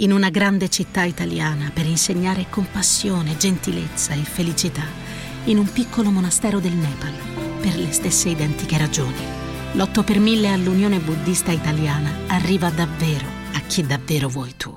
in 0.00 0.12
una 0.12 0.30
grande 0.30 0.68
città 0.68 1.02
italiana 1.04 1.70
per 1.72 1.86
insegnare 1.86 2.46
compassione, 2.50 3.36
gentilezza 3.36 4.12
e 4.12 4.22
felicità, 4.22 4.84
in 5.44 5.58
un 5.58 5.70
piccolo 5.70 6.10
monastero 6.10 6.60
del 6.60 6.72
Nepal, 6.72 7.12
per 7.60 7.76
le 7.76 7.92
stesse 7.92 8.28
identiche 8.28 8.78
ragioni. 8.78 9.16
L'8 9.72 10.04
per 10.04 10.18
1000 10.18 10.52
all'Unione 10.52 10.98
Buddista 10.98 11.50
Italiana 11.52 12.10
arriva 12.28 12.70
davvero 12.70 13.26
a 13.54 13.60
chi 13.60 13.84
davvero 13.84 14.28
vuoi 14.28 14.54
tu. 14.56 14.76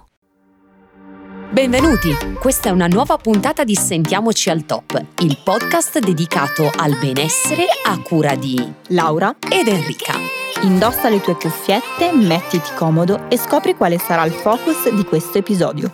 Benvenuti! 1.52 2.16
Questa 2.40 2.70
è 2.70 2.72
una 2.72 2.88
nuova 2.88 3.18
puntata 3.18 3.64
di 3.64 3.76
Sentiamoci 3.76 4.50
al 4.50 4.66
Top, 4.66 5.06
il 5.20 5.38
podcast 5.44 6.00
dedicato 6.00 6.72
al 6.74 6.98
benessere 6.98 7.66
a 7.86 8.00
cura 8.00 8.36
di 8.36 8.74
Laura 8.88 9.36
ed 9.50 9.68
Enrica. 9.68 10.41
Indossa 10.64 11.10
le 11.10 11.22
tue 11.22 11.34
cuffiette, 11.34 12.12
mettiti 12.14 12.70
comodo 12.76 13.28
e 13.30 13.38
scopri 13.38 13.76
quale 13.76 13.98
sarà 13.98 14.26
il 14.26 14.32
focus 14.32 14.92
di 14.92 15.04
questo 15.04 15.40
episodio. 15.40 15.92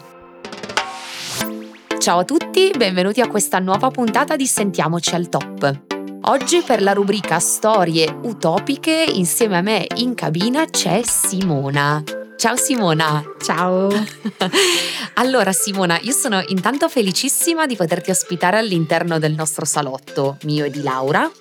Ciao 1.97 2.19
a 2.19 2.25
tutti, 2.25 2.73
benvenuti 2.75 3.21
a 3.21 3.29
questa 3.29 3.59
nuova 3.59 3.89
puntata 3.91 4.35
di 4.35 4.45
Sentiamoci 4.45 5.15
al 5.15 5.29
Top. 5.29 5.79
Oggi 6.23 6.61
per 6.65 6.81
la 6.81 6.91
rubrica 6.91 7.39
Storie 7.39 8.13
utopiche 8.23 9.05
insieme 9.13 9.57
a 9.57 9.61
me 9.61 9.87
in 9.95 10.13
cabina 10.15 10.65
c'è 10.65 11.01
Simona. 11.01 12.03
Ciao 12.35 12.57
Simona. 12.57 13.23
Ciao. 13.41 13.87
allora 15.15 15.53
Simona, 15.53 15.97
io 16.01 16.11
sono 16.11 16.43
intanto 16.47 16.89
felicissima 16.89 17.65
di 17.65 17.77
poterti 17.77 18.11
ospitare 18.11 18.57
all'interno 18.57 19.17
del 19.17 19.31
nostro 19.31 19.63
salotto, 19.63 20.37
mio 20.43 20.65
e 20.65 20.69
di 20.69 20.81
Laura, 20.81 21.31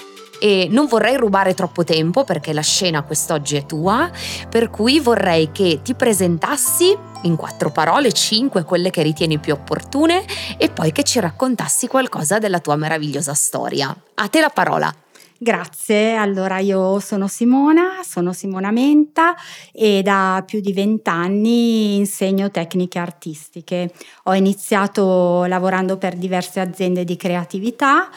e 0.41 0.69
non 0.71 0.87
vorrei 0.87 1.17
rubare 1.17 1.55
troppo 1.55 1.85
tempo 1.85 2.25
perché 2.25 2.53
la 2.53 2.63
scena 2.63 3.03
quest'oggi 3.03 3.57
è 3.57 3.67
tua, 3.67 4.11
per 4.49 4.71
cui 4.71 5.01
vorrei 5.01 5.51
che 5.53 5.81
ti 5.83 5.95
presentassi 5.95 6.97
in 7.23 7.37
quattro 7.37 7.71
parole, 7.71 8.13
cinque 8.13 8.65
quelle 8.65 8.91
che 8.91 9.03
ritieni 9.03 9.39
più 9.39 9.53
opportune 9.53 10.25
e 10.57 10.69
poi 10.71 10.93
che 10.93 11.03
ci 11.03 11.21
raccontassi 11.21 11.87
qualcosa 11.87 12.39
della 12.39 12.61
tua 12.61 12.77
meravigliosa 12.77 13.35
storia. 13.35 13.95
A 14.15 14.29
te 14.29 14.41
la 14.41 14.51
parola. 14.51 14.95
Grazie, 15.39 16.15
allora 16.15 16.61
io 16.61 16.99
sono 16.99 17.29
Simona, 17.29 18.01
sono 18.03 18.33
Simona 18.33 18.71
Menta 18.71 19.35
e 19.71 20.01
da 20.01 20.43
più 20.47 20.61
di 20.61 20.73
vent'anni 20.73 21.97
insegno 21.97 22.51
tecniche 22.51 22.99
artistiche. 22.99 23.93
Ho 24.25 24.35
iniziato 24.35 25.45
lavorando 25.45 25.99
per 25.99 26.17
diverse 26.17 26.61
aziende 26.61 27.05
di 27.05 27.17
creatività 27.17 28.09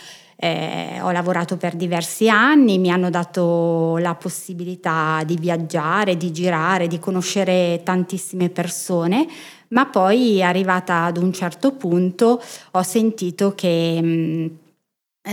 eh, 0.42 1.00
ho 1.02 1.12
lavorato 1.12 1.58
per 1.58 1.76
diversi 1.76 2.30
anni, 2.30 2.78
mi 2.78 2.90
hanno 2.90 3.10
dato 3.10 3.98
la 3.98 4.16
possibilità 4.16 5.22
di 5.26 5.36
viaggiare, 5.36 6.16
di 6.16 6.32
girare, 6.32 6.88
di 6.88 6.98
conoscere 6.98 7.82
tantissime 7.84 8.50
persone, 8.50 9.28
ma 9.70 9.88
poi 9.88 10.42
arrivata 10.42 11.04
ad 11.04 11.18
un 11.18 11.34
certo 11.34 11.74
punto 11.74 12.42
ho 12.72 12.82
sentito 12.84 13.54
che 13.54 14.00
mh, 14.02 14.08
mm, 14.08 14.48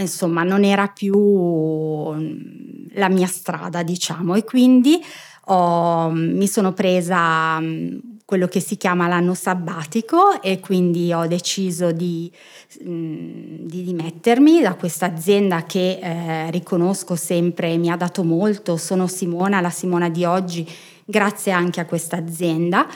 insomma 0.01 0.43
non 0.43 0.65
era 0.65 0.89
più 0.89 1.17
mm, 1.17 2.87
la 2.95 3.09
mia 3.09 3.29
strada, 3.29 3.85
diciamo, 3.85 4.35
e 4.35 4.43
quindi 4.43 5.01
ho, 5.47 6.11
mi 6.11 6.49
sono 6.49 6.73
presa 6.73 7.61
mm, 7.61 7.99
quello 8.27 8.49
che 8.49 8.59
si 8.59 8.77
chiama 8.77 9.07
l'anno 9.07 9.35
sabbatico 9.35 10.43
e 10.43 10.59
quindi 10.59 11.13
ho 11.13 11.29
deciso 11.29 11.93
di, 11.93 12.31
mm, 12.83 13.67
di 13.67 13.85
dimettermi 13.85 14.61
da 14.61 14.75
questa 14.75 15.07
azienda 15.07 15.63
che 15.63 16.01
eh, 16.03 16.51
riconosco 16.51 17.15
sempre 17.15 17.77
mi 17.77 17.89
ha 17.89 17.97
dato 17.97 18.25
molto. 18.25 18.77
Sono 18.77 19.07
Simona, 19.07 19.61
la 19.61 19.71
Simona 19.71 20.09
di 20.09 20.25
oggi, 20.25 20.69
grazie 21.05 21.53
anche 21.53 21.79
a 21.79 21.87
questa 21.87 22.17
azienda. 22.17 22.89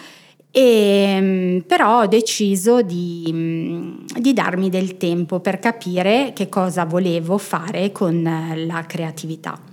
E, 0.50 1.18
mm, 1.20 1.58
però 1.60 2.00
ho 2.00 2.06
deciso 2.08 2.82
di, 2.82 3.28
mm, 3.30 4.06
di, 4.18 4.32
darmi 4.32 4.68
del 4.68 4.96
tempo 4.96 5.38
per 5.38 5.60
capire 5.60 6.32
che 6.34 6.48
cosa 6.48 6.84
volevo 6.84 7.38
fare 7.38 7.92
con 7.92 8.20
la 8.66 8.84
creatività. 8.84 9.69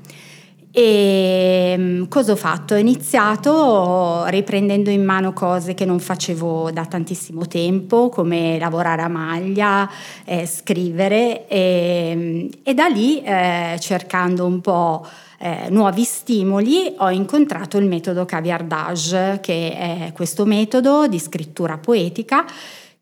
E 0.80 1.74
mm, 1.76 2.04
cosa 2.04 2.34
ho 2.34 2.36
fatto? 2.36 2.76
Ho 2.76 2.78
iniziato 2.78 4.26
riprendendo 4.28 4.92
in 4.92 5.04
mano 5.04 5.34
cose 5.34 5.74
che 5.74 5.86
non 5.86 6.00
facevo 6.00 6.70
da 6.70 6.86
tantissimo 6.86 7.48
tempo, 7.48 8.10
come 8.10 8.60
lavorare 8.60 9.02
a 9.02 9.08
maglia, 9.08 9.90
eh, 10.24 10.46
scrivere 10.46 11.48
e, 11.48 12.14
mm, 12.16 12.48
e, 12.62 12.74
da 12.76 12.86
lì 12.86 13.24
eh, 13.24 13.78
cercando 13.80 14.46
un 14.46 14.62
po' 14.62 15.04
eh, 15.40 15.66
nuovi 15.72 16.04
stimoli 16.04 16.94
ho 17.00 17.10
incontrato 17.10 17.80
il 17.80 17.88
metodo 17.88 18.26
caviardage, 18.26 19.40
che 19.42 19.76
è 19.76 20.12
questo 20.14 20.46
metodo 20.46 21.08
di 21.08 21.18
scrittura 21.18 21.80
poetica 21.80 22.46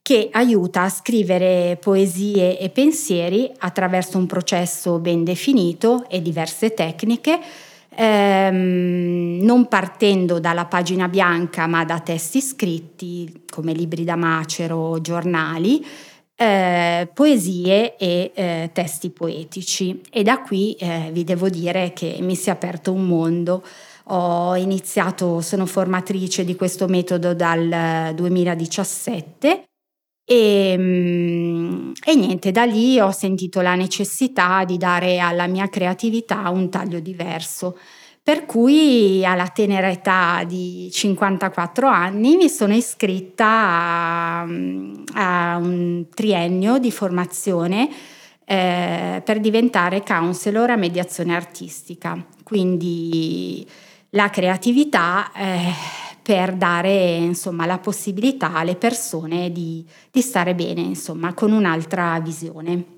che 0.05 0.29
aiuta 0.31 0.83
a 0.83 0.89
scrivere 0.89 1.79
poesie 1.81 2.59
e 2.59 2.69
pensieri 2.69 3.51
attraverso 3.57 4.19
un 4.19 4.27
processo 4.27 4.99
ben 4.99 5.23
definito 5.23 6.05
e 6.07 6.21
diverse 6.21 6.75
tecniche, 6.75 7.39
ehm, 7.95 9.39
non 9.41 9.67
partendo 9.67 10.39
dalla 10.39 10.65
pagina 10.65 11.07
bianca 11.07 11.67
ma 11.67 11.85
da 11.85 11.99
testi 11.99 12.41
scritti 12.41 13.43
come 13.49 13.73
libri 13.73 14.03
da 14.03 14.15
macero, 14.15 14.99
giornali, 15.01 15.85
eh, 16.35 17.09
poesie 17.13 17.95
e 17.95 18.31
eh, 18.33 18.69
testi 18.73 19.09
poetici. 19.09 20.01
E 20.11 20.23
da 20.23 20.41
qui 20.41 20.73
eh, 20.73 21.09
vi 21.11 21.23
devo 21.23 21.49
dire 21.49 21.93
che 21.93 22.17
mi 22.19 22.35
si 22.35 22.49
è 22.49 22.51
aperto 22.51 22.91
un 22.91 23.07
mondo. 23.07 23.63
Ho 24.09 24.55
iniziato, 24.55 25.41
sono 25.41 25.65
formatrice 25.65 26.43
di 26.43 26.55
questo 26.55 26.87
metodo 26.87 27.33
dal 27.33 28.13
2017 28.13 29.63
e, 30.25 30.75
mm, 30.77 31.91
e, 32.03 32.15
niente, 32.15 32.51
da 32.51 32.65
lì 32.65 32.99
ho 32.99 33.11
sentito 33.11 33.61
la 33.61 33.75
necessità 33.75 34.65
di 34.65 34.77
dare 34.77 35.19
alla 35.19 35.45
mia 35.47 35.69
creatività 35.69 36.49
un 36.49 36.69
taglio 36.69 36.99
diverso. 36.99 37.77
Per 38.23 38.47
cui 38.47 39.23
alla 39.23 39.47
tenera 39.49 39.87
età 39.87 40.43
di 40.47 40.89
54 40.91 41.87
anni 41.87 42.37
mi 42.37 42.49
sono 42.49 42.73
iscritta 42.73 43.45
a, 43.45 44.39
a 45.13 45.57
un 45.57 46.07
triennio 46.11 46.79
di 46.79 46.89
formazione 46.89 47.87
eh, 48.45 49.21
per 49.23 49.39
diventare 49.39 50.01
counselor 50.01 50.71
a 50.71 50.75
mediazione 50.75 51.35
artistica. 51.35 52.17
Quindi 52.43 53.63
la 54.09 54.31
creatività 54.31 55.31
eh, 55.31 55.71
per 56.25 56.55
dare 56.55 57.17
insomma, 57.17 57.67
la 57.67 57.77
possibilità 57.77 58.55
alle 58.55 58.75
persone 58.75 59.51
di, 59.51 59.85
di 60.09 60.21
stare 60.21 60.55
bene 60.55 60.81
insomma, 60.81 61.35
con 61.35 61.51
un'altra 61.51 62.19
visione. 62.19 62.94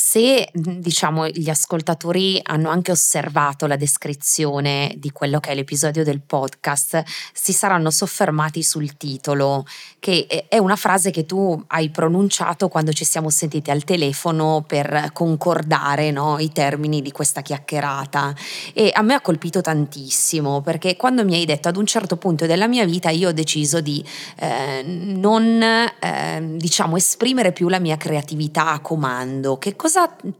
Se 0.00 0.48
diciamo 0.54 1.28
gli 1.28 1.50
ascoltatori 1.50 2.40
hanno 2.42 2.70
anche 2.70 2.90
osservato 2.90 3.66
la 3.66 3.76
descrizione 3.76 4.94
di 4.96 5.12
quello 5.12 5.40
che 5.40 5.50
è 5.50 5.54
l'episodio 5.54 6.04
del 6.04 6.22
podcast, 6.22 7.02
si 7.34 7.52
saranno 7.52 7.90
soffermati 7.90 8.62
sul 8.62 8.96
titolo, 8.96 9.66
che 9.98 10.46
è 10.48 10.56
una 10.56 10.76
frase 10.76 11.10
che 11.10 11.26
tu 11.26 11.62
hai 11.68 11.90
pronunciato 11.90 12.68
quando 12.68 12.92
ci 12.92 13.04
siamo 13.04 13.28
sentiti 13.28 13.70
al 13.70 13.84
telefono 13.84 14.64
per 14.66 15.10
concordare 15.12 16.10
no, 16.10 16.38
i 16.38 16.50
termini 16.50 17.02
di 17.02 17.12
questa 17.12 17.42
chiacchierata. 17.42 18.34
E 18.72 18.90
a 18.92 19.02
me 19.02 19.12
ha 19.12 19.20
colpito 19.20 19.60
tantissimo 19.60 20.62
perché 20.62 20.96
quando 20.96 21.24
mi 21.24 21.34
hai 21.34 21.44
detto 21.44 21.68
ad 21.68 21.76
un 21.76 21.84
certo 21.84 22.16
punto 22.16 22.46
della 22.46 22.68
mia 22.68 22.86
vita 22.86 23.10
io 23.10 23.28
ho 23.28 23.32
deciso 23.32 23.82
di 23.82 24.02
eh, 24.36 24.82
non 24.82 25.62
eh, 25.62 26.54
diciamo 26.56 26.96
esprimere 26.96 27.52
più 27.52 27.68
la 27.68 27.78
mia 27.78 27.98
creatività 27.98 28.70
a 28.70 28.80
comando. 28.80 29.58
Che 29.58 29.76
cosa 29.76 29.88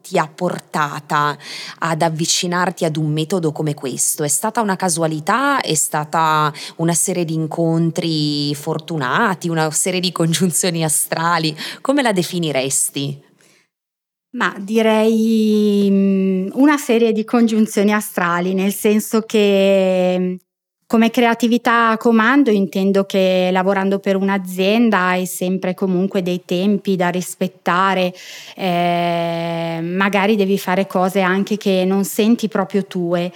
ti 0.02 0.18
ha 0.18 0.28
portata 0.28 1.36
ad 1.78 2.02
avvicinarti 2.02 2.84
ad 2.84 2.96
un 2.96 3.12
metodo 3.12 3.52
come 3.52 3.74
questo? 3.74 4.22
È 4.22 4.28
stata 4.28 4.60
una 4.60 4.76
casualità? 4.76 5.60
È 5.60 5.74
stata 5.74 6.52
una 6.76 6.94
serie 6.94 7.24
di 7.24 7.34
incontri 7.34 8.54
fortunati, 8.54 9.48
una 9.48 9.70
serie 9.70 10.00
di 10.00 10.12
congiunzioni 10.12 10.84
astrali? 10.84 11.56
Come 11.80 12.02
la 12.02 12.12
definiresti? 12.12 13.28
Ma 14.32 14.54
direi 14.60 15.88
mm, 15.90 16.48
una 16.52 16.76
serie 16.76 17.12
di 17.12 17.24
congiunzioni 17.24 17.92
astrali, 17.92 18.54
nel 18.54 18.72
senso 18.72 19.22
che 19.22 20.38
come 20.90 21.12
creatività 21.12 21.90
a 21.90 21.96
comando 21.96 22.50
intendo 22.50 23.04
che 23.04 23.50
lavorando 23.52 24.00
per 24.00 24.16
un'azienda 24.16 24.98
hai 24.98 25.24
sempre 25.24 25.72
comunque 25.72 26.20
dei 26.20 26.42
tempi 26.44 26.96
da 26.96 27.10
rispettare, 27.10 28.12
eh, 28.56 29.78
magari 29.80 30.34
devi 30.34 30.58
fare 30.58 30.88
cose 30.88 31.20
anche 31.20 31.56
che 31.56 31.84
non 31.86 32.02
senti 32.02 32.48
proprio 32.48 32.86
tue. 32.86 33.30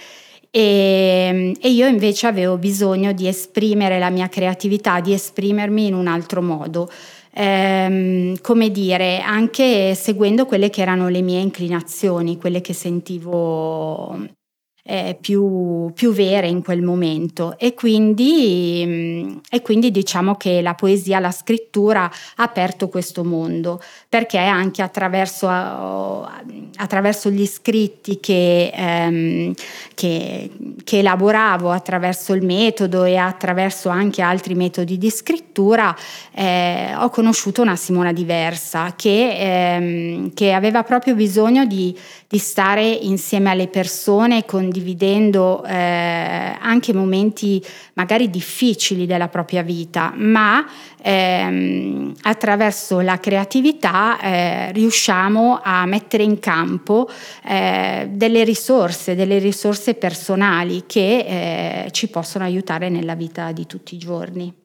E, 0.51 1.55
e, 1.57 1.69
io 1.69 1.87
invece 1.87 2.27
avevo 2.27 2.57
bisogno 2.57 3.13
di 3.13 3.25
esprimere 3.25 3.99
la 3.99 4.09
mia 4.09 4.27
creatività, 4.27 4.99
di 4.99 5.13
esprimermi 5.13 5.87
in 5.87 5.93
un 5.93 6.07
altro 6.07 6.41
modo. 6.41 6.91
Ehm, 7.33 8.35
come 8.41 8.69
dire, 8.69 9.21
anche 9.21 9.95
seguendo 9.95 10.45
quelle 10.45 10.69
che 10.69 10.81
erano 10.81 11.07
le 11.07 11.21
mie 11.21 11.39
inclinazioni, 11.39 12.37
quelle 12.37 12.59
che 12.59 12.73
sentivo 12.73 14.43
eh, 14.87 15.17
più, 15.19 15.91
più, 15.95 16.11
vere 16.11 16.47
in 16.47 16.61
quel 16.61 16.83
momento. 16.83 17.57
E 17.57 17.73
quindi, 17.73 18.83
mm, 18.85 19.37
e 19.49 19.61
quindi 19.63 19.89
diciamo 19.89 20.35
che 20.35 20.61
la 20.61 20.75
poesia, 20.75 21.19
la 21.19 21.31
scrittura 21.31 22.03
ha 22.03 22.43
aperto 22.43 22.87
questo 22.87 23.23
mondo 23.23 23.81
perché 24.07 24.37
anche 24.37 24.83
attraverso, 24.83 25.47
attraverso 25.49 27.31
gli 27.31 27.47
scritti 27.47 28.19
che, 28.19 28.71
ehm, 28.73 29.53
che, 29.95 30.51
che, 30.83 30.99
elaboravo, 30.99 31.71
attraverso 31.71 32.33
il 32.33 32.45
metodo 32.45 33.05
e 33.05 33.15
attraverso 33.15 33.89
anche 33.89 34.21
altri 34.21 34.53
metodi 34.53 34.99
di 34.99 35.09
scrittura 35.09 35.95
eh, 36.31 36.93
ho 36.95 37.09
conosciuto 37.09 37.63
una 37.63 37.75
Simona 37.75 38.13
diversa 38.13 38.93
che, 38.95 39.35
ehm, 39.75 40.33
che 40.33 40.53
aveva 40.53 40.83
proprio 40.83 41.15
bisogno 41.15 41.65
di, 41.65 41.97
di 42.27 42.37
stare 42.37 42.87
insieme 42.87 43.49
alle 43.49 43.67
persone 43.67 44.45
con 44.45 44.73
condividendo 44.75 45.63
eh, 45.63 46.57
anche 46.59 46.93
momenti 46.93 47.63
magari 47.93 48.29
difficili 48.29 49.05
della 49.05 49.29
propria 49.29 49.61
vita, 49.61 50.11
ma 50.15 50.65
ehm, 51.01 52.13
attraverso 52.23 52.99
la 52.99 53.17
creatività 53.19 54.19
eh, 54.19 54.71
riusciamo 54.73 55.61
a 55.63 55.85
mettere 55.85 56.23
in 56.23 56.39
campo 56.39 57.07
eh, 57.47 58.09
delle 58.11 58.43
risorse, 58.43 59.15
delle 59.15 59.37
risorse 59.37 59.93
personali 59.93 60.83
che 60.85 61.85
eh, 61.85 61.91
ci 61.91 62.09
possono 62.09 62.43
aiutare 62.43 62.89
nella 62.89 63.15
vita 63.15 63.53
di 63.53 63.65
tutti 63.65 63.95
i 63.95 63.97
giorni. 63.97 64.63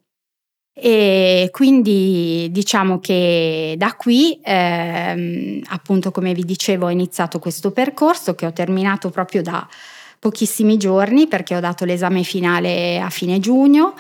E 0.83 1.49
quindi 1.51 2.49
diciamo 2.51 3.01
che 3.01 3.75
da 3.77 3.95
qui, 3.97 4.41
ehm, 4.43 5.61
appunto 5.69 6.11
come 6.11 6.33
vi 6.33 6.43
dicevo, 6.43 6.87
ho 6.87 6.91
iniziato 6.91 7.39
questo 7.39 7.71
percorso 7.71 8.35
che 8.35 8.47
ho 8.47 8.53
terminato 8.53 9.11
proprio 9.11 9.43
da 9.43 9.69
pochissimi 10.21 10.77
giorni 10.77 11.27
perché 11.27 11.57
ho 11.57 11.61
dato 11.61 11.85
l'esame 11.85 12.23
finale 12.23 13.01
a 13.01 13.11
fine 13.11 13.41
giugno. 13.41 13.95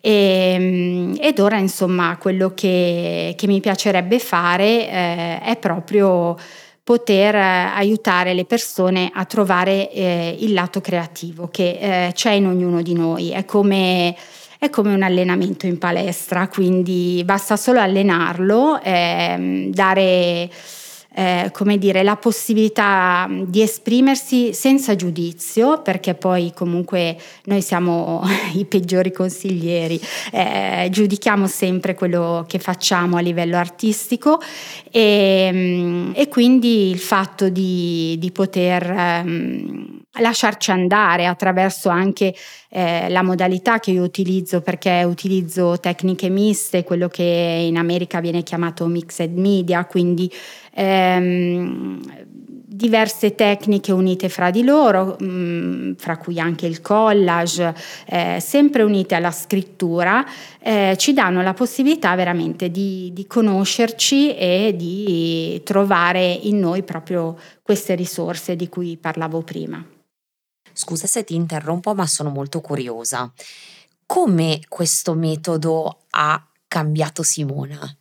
E, 0.00 0.54
ehm, 0.54 1.16
ed 1.18 1.38
ora 1.40 1.56
insomma 1.56 2.16
quello 2.18 2.52
che, 2.54 3.34
che 3.36 3.46
mi 3.46 3.60
piacerebbe 3.60 4.18
fare 4.18 4.88
eh, 4.88 5.40
è 5.40 5.56
proprio 5.58 6.36
poter 6.84 7.36
aiutare 7.36 8.34
le 8.34 8.44
persone 8.44 9.10
a 9.14 9.24
trovare 9.24 9.90
eh, 9.92 10.36
il 10.40 10.52
lato 10.52 10.80
creativo 10.80 11.48
che 11.48 11.78
eh, 12.08 12.12
c'è 12.12 12.32
in 12.32 12.46
ognuno 12.46 12.82
di 12.82 12.92
noi, 12.92 13.30
è 13.30 13.44
come, 13.44 14.14
è 14.58 14.68
come, 14.68 14.92
un 14.92 15.02
allenamento 15.02 15.66
in 15.66 15.78
palestra, 15.78 16.48
quindi 16.48 17.22
basta 17.24 17.56
solo 17.56 17.78
allenarlo, 17.78 18.80
ehm, 18.82 19.70
dare 19.70 20.50
eh, 21.14 21.50
come 21.52 21.78
dire, 21.78 22.02
la 22.02 22.16
possibilità 22.16 23.28
di 23.30 23.60
esprimersi 23.60 24.52
senza 24.54 24.96
giudizio, 24.96 25.82
perché 25.82 26.14
poi 26.14 26.52
comunque 26.54 27.16
noi 27.44 27.60
siamo 27.62 28.22
i 28.54 28.64
peggiori 28.64 29.12
consiglieri, 29.12 30.00
eh, 30.32 30.88
giudichiamo 30.90 31.46
sempre 31.46 31.94
quello 31.94 32.44
che 32.48 32.58
facciamo 32.58 33.16
a 33.16 33.20
livello 33.20 33.56
artistico 33.56 34.40
e, 34.90 35.50
mm, 35.52 36.12
e 36.14 36.28
quindi 36.28 36.90
il 36.90 36.98
fatto 36.98 37.48
di, 37.48 38.16
di 38.18 38.30
poter 38.30 39.22
um, 39.24 40.00
lasciarci 40.20 40.70
andare 40.70 41.26
attraverso 41.26 41.88
anche 41.88 42.34
eh, 42.68 43.08
la 43.08 43.22
modalità 43.22 43.80
che 43.80 43.90
io 43.92 44.02
utilizzo 44.02 44.60
perché 44.60 45.02
utilizzo 45.04 45.78
tecniche 45.78 46.28
miste, 46.28 46.84
quello 46.84 47.08
che 47.08 47.22
in 47.66 47.76
America 47.76 48.20
viene 48.20 48.42
chiamato 48.42 48.86
mixed 48.86 49.36
media, 49.36 49.84
quindi 49.84 50.30
ehm, 50.74 52.00
diverse 52.82 53.34
tecniche 53.34 53.92
unite 53.92 54.28
fra 54.28 54.50
di 54.50 54.64
loro, 54.64 55.16
mh, 55.18 55.24
mm, 55.24 55.92
fra 55.94 56.16
cui 56.16 56.40
anche 56.40 56.66
il 56.66 56.80
collage, 56.80 57.74
eh, 58.06 58.38
sempre 58.40 58.82
unite 58.82 59.14
alla 59.14 59.30
scrittura, 59.30 60.24
eh, 60.58 60.96
ci 60.98 61.12
danno 61.12 61.42
la 61.42 61.54
possibilità 61.54 62.14
veramente 62.14 62.70
di, 62.70 63.10
di, 63.12 63.26
conoscerci 63.26 64.34
e 64.34 64.74
di 64.76 65.60
trovare 65.64 66.24
in 66.24 66.58
noi 66.58 66.82
proprio 66.82 67.38
queste 67.62 67.94
risorse 67.94 68.56
di 68.56 68.68
cui 68.68 68.96
parlavo 68.96 69.42
prima. 69.42 69.84
Scusa 70.72 71.06
se 71.06 71.24
ti 71.24 71.34
interrompo, 71.34 71.94
ma 71.94 72.06
sono 72.06 72.30
molto 72.30 72.60
curiosa. 72.60 73.30
Come 74.06 74.60
questo 74.68 75.14
metodo 75.14 76.04
ha 76.10 76.44
cambiato 76.66 77.22
Simona? 77.22 77.96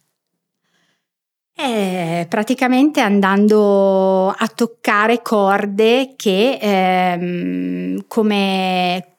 Eh, 1.64 2.26
praticamente 2.28 3.02
andando 3.02 4.30
a 4.30 4.48
toccare 4.48 5.22
corde 5.22 6.14
che 6.16 6.58
ehm, 6.60 8.06
come 8.08 9.12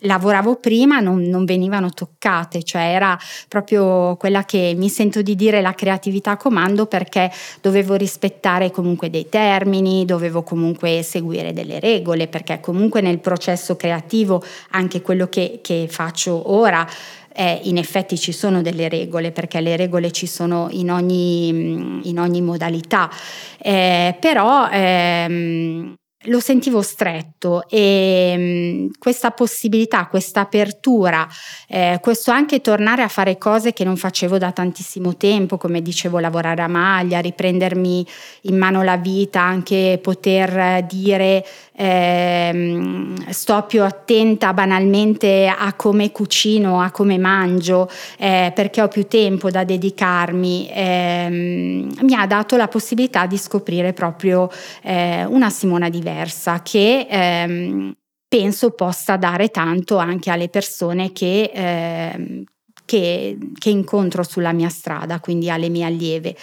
lavoravo 0.00 0.56
prima 0.56 0.98
non, 0.98 1.22
non, 1.22 1.44
venivano 1.44 1.90
toccate, 1.90 2.64
cioè 2.64 2.82
era 2.82 3.16
proprio 3.48 4.16
quella 4.16 4.44
che 4.44 4.74
mi 4.76 4.88
sento 4.88 5.22
di 5.22 5.36
dire 5.36 5.60
la 5.60 5.74
creatività 5.74 6.32
a 6.32 6.36
comando 6.36 6.86
perché 6.86 7.30
dovevo 7.60 7.94
rispettare 7.94 8.72
comunque 8.72 9.08
dei 9.08 9.28
termini, 9.28 10.04
dovevo 10.04 10.42
comunque 10.42 11.02
seguire 11.04 11.52
delle 11.52 11.78
regole, 11.78 12.26
perché 12.26 12.58
comunque 12.58 13.00
nel 13.00 13.20
processo 13.20 13.76
creativo 13.76 14.42
anche 14.70 15.02
quello 15.02 15.28
che, 15.28 15.60
che 15.62 15.86
faccio 15.88 16.52
ora 16.52 16.84
eh, 17.36 17.60
in 17.64 17.76
effetti 17.76 18.18
ci 18.18 18.32
sono 18.32 18.62
delle 18.62 18.88
regole 18.88 19.30
perché 19.30 19.60
le 19.60 19.76
regole 19.76 20.10
ci 20.10 20.26
sono 20.26 20.68
in 20.70 20.90
ogni, 20.90 21.48
in 22.02 22.18
ogni 22.18 22.40
modalità, 22.40 23.10
eh, 23.58 24.16
però 24.18 24.68
ehm, 24.70 25.94
lo 26.26 26.40
sentivo 26.40 26.82
stretto 26.82 27.68
e 27.68 28.34
mh, 28.36 28.40
mm, 28.40 28.88
questa 28.98 29.30
possibilità, 29.30 30.06
questa 30.06 30.40
apertura, 30.40 31.26
eh, 31.68 31.98
questo 32.00 32.30
anche 32.30 32.60
tornare 32.60 33.02
a 33.02 33.08
fare 33.08 33.38
cose 33.38 33.72
che 33.72 33.84
non 33.84 33.96
facevo 33.96 34.38
da 34.38 34.52
tantissimo 34.52 35.16
tempo, 35.16 35.56
come 35.56 35.82
dicevo, 35.82 36.18
lavorare 36.18 36.62
a 36.62 36.68
maglia, 36.68 37.20
riprendermi 37.20 38.06
in 38.42 38.56
mano 38.56 38.82
la 38.82 38.96
vita, 38.96 39.40
anche 39.40 39.98
poter 40.02 40.84
dire 40.84 41.44
eh, 41.76 43.12
sto 43.28 43.64
più 43.66 43.82
attenta 43.82 44.54
banalmente 44.54 45.46
a 45.46 45.74
come 45.74 46.10
cucino, 46.10 46.80
a 46.80 46.90
come 46.90 47.18
mangio, 47.18 47.90
eh, 48.18 48.50
perché 48.54 48.80
ho 48.80 48.88
più 48.88 49.06
tempo 49.06 49.50
da 49.50 49.64
dedicarmi, 49.64 50.70
ehm, 50.72 51.94
mi 52.00 52.14
ha 52.14 52.26
dato 52.26 52.56
la 52.56 52.68
possibilità 52.68 53.26
di 53.26 53.36
scoprire 53.36 53.92
proprio 53.92 54.48
eh, 54.82 55.24
una 55.26 55.50
Simona 55.50 55.90
diversa 55.90 56.62
che 56.62 57.06
ehm, 57.08 57.94
penso 58.28 58.70
possa 58.70 59.16
dare 59.16 59.48
tanto 59.48 59.98
anche 59.98 60.30
alle 60.30 60.48
persone 60.48 61.12
che, 61.12 61.50
ehm, 61.52 62.44
che, 62.84 63.38
che 63.58 63.70
incontro 63.70 64.22
sulla 64.22 64.52
mia 64.52 64.68
strada, 64.68 65.20
quindi 65.20 65.50
alle 65.50 65.68
mie 65.68 65.84
allieve. 65.84 66.36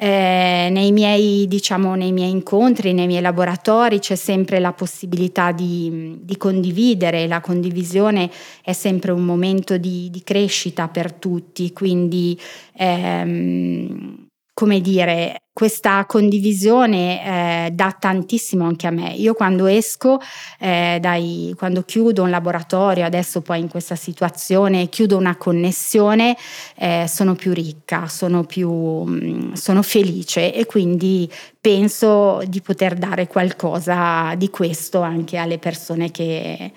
Eh, 0.00 0.68
nei, 0.70 0.92
miei, 0.92 1.48
diciamo, 1.48 1.96
nei 1.96 2.12
miei 2.12 2.30
incontri, 2.30 2.92
nei 2.92 3.08
miei 3.08 3.20
laboratori 3.20 3.98
c'è 3.98 4.14
sempre 4.14 4.60
la 4.60 4.72
possibilità 4.72 5.50
di, 5.50 6.18
di 6.22 6.36
condividere, 6.36 7.26
la 7.26 7.40
condivisione 7.40 8.30
è 8.62 8.72
sempre 8.72 9.10
un 9.10 9.24
momento 9.24 9.76
di, 9.76 10.08
di 10.08 10.22
crescita 10.22 10.86
per 10.86 11.12
tutti, 11.14 11.72
quindi 11.72 12.38
ehm, 12.74 14.28
come 14.54 14.80
dire, 14.80 15.42
questa 15.58 16.04
condivisione 16.06 17.66
eh, 17.66 17.70
dà 17.72 17.90
tantissimo 17.98 18.64
anche 18.64 18.86
a 18.86 18.90
me. 18.90 19.10
Io 19.14 19.34
quando 19.34 19.66
esco, 19.66 20.20
eh, 20.60 20.98
dai, 21.00 21.52
quando 21.58 21.82
chiudo 21.82 22.22
un 22.22 22.30
laboratorio, 22.30 23.04
adesso 23.04 23.40
poi 23.40 23.58
in 23.58 23.68
questa 23.68 23.96
situazione 23.96 24.88
chiudo 24.88 25.16
una 25.16 25.36
connessione, 25.36 26.36
eh, 26.76 27.06
sono 27.08 27.34
più 27.34 27.52
ricca, 27.52 28.06
sono 28.06 28.44
più 28.44 28.70
mm, 28.70 29.54
sono 29.54 29.82
felice 29.82 30.54
e 30.54 30.64
quindi 30.64 31.28
penso 31.60 32.40
di 32.46 32.60
poter 32.60 32.94
dare 32.94 33.26
qualcosa 33.26 34.36
di 34.36 34.50
questo 34.50 35.00
anche 35.00 35.38
alle 35.38 35.58
persone 35.58 36.12
che, 36.12 36.70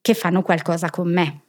che 0.00 0.14
fanno 0.14 0.42
qualcosa 0.42 0.90
con 0.90 1.12
me. 1.12 1.42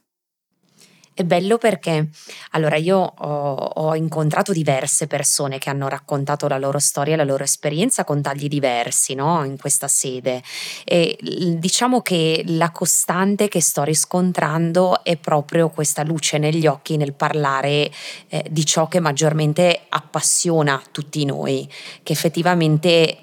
È 1.22 1.24
bello 1.24 1.60
perché 1.60 2.10
allora 2.52 2.78
io 2.78 2.98
ho, 2.98 3.54
ho, 3.54 3.96
incontrato 3.96 4.52
diverse 4.52 5.06
persone 5.06 5.60
che 5.60 5.70
hanno 5.70 5.88
raccontato 5.88 6.48
la 6.48 6.58
loro 6.58 6.80
storia, 6.80 7.16
la 7.16 7.24
loro 7.24 7.44
esperienza 7.44 8.04
con 8.04 8.24
tagli 8.24 8.48
diversi 8.48 9.14
no? 9.14 9.44
in 9.44 9.56
questa 9.56 9.88
sede 9.88 10.42
e 10.84 11.16
diciamo 11.60 12.02
che 12.02 12.42
la 12.48 12.72
costante 12.72 13.50
che 13.50 13.62
sto 13.62 13.84
riscontrando 13.84 15.04
è 15.04 15.16
proprio 15.16 15.70
questa 15.70 16.02
luce 16.02 16.40
negli 16.40 16.66
occhi 16.66 16.98
nel 16.98 17.14
parlare 17.14 17.92
eh, 18.30 18.44
di 18.50 18.66
ciò 18.66 18.88
che 18.88 19.00
maggiormente 19.00 19.82
appassiona 19.90 20.82
tutti 20.92 21.24
noi, 21.24 21.70
che 22.02 22.14
effettivamente 22.14 23.20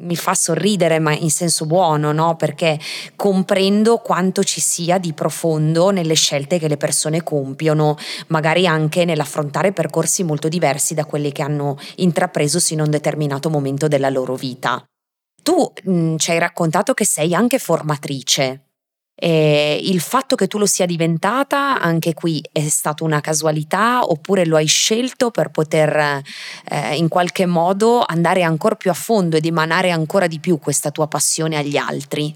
mi 0.00 0.16
fa 0.16 0.34
sorridere, 0.34 0.98
ma 0.98 1.12
in 1.12 1.30
senso 1.30 1.66
buono, 1.66 2.12
no? 2.12 2.36
Perché 2.36 2.78
comprendo 3.16 3.98
quanto 3.98 4.42
ci 4.42 4.60
sia 4.60 4.98
di 4.98 5.12
profondo 5.12 5.90
nelle 5.90 6.14
scelte 6.14 6.58
che 6.58 6.68
le 6.68 6.76
persone 6.76 7.22
compiono, 7.22 7.96
magari 8.28 8.66
anche 8.66 9.04
nell'affrontare 9.04 9.72
percorsi 9.72 10.22
molto 10.22 10.48
diversi 10.48 10.94
da 10.94 11.04
quelli 11.04 11.32
che 11.32 11.42
hanno 11.42 11.76
intrapreso 11.96 12.58
sino 12.58 12.82
a 12.82 12.84
un 12.86 12.90
determinato 12.90 13.50
momento 13.50 13.88
della 13.88 14.10
loro 14.10 14.34
vita. 14.34 14.82
Tu 15.42 15.72
mh, 15.84 16.16
ci 16.16 16.30
hai 16.30 16.38
raccontato 16.38 16.94
che 16.94 17.04
sei 17.04 17.34
anche 17.34 17.58
formatrice. 17.58 18.67
E 19.20 19.80
il 19.82 20.00
fatto 20.00 20.36
che 20.36 20.46
tu 20.46 20.58
lo 20.58 20.66
sia 20.66 20.86
diventata, 20.86 21.80
anche 21.80 22.14
qui 22.14 22.40
è 22.52 22.68
stata 22.68 23.02
una 23.02 23.20
casualità 23.20 24.04
oppure 24.04 24.46
lo 24.46 24.54
hai 24.54 24.66
scelto 24.66 25.32
per 25.32 25.50
poter 25.50 26.22
eh, 26.70 26.96
in 26.96 27.08
qualche 27.08 27.44
modo 27.44 28.04
andare 28.06 28.44
ancora 28.44 28.76
più 28.76 28.90
a 28.90 28.94
fondo 28.94 29.36
ed 29.36 29.44
emanare 29.44 29.90
ancora 29.90 30.28
di 30.28 30.38
più 30.38 30.58
questa 30.58 30.92
tua 30.92 31.08
passione 31.08 31.56
agli 31.56 31.76
altri? 31.76 32.32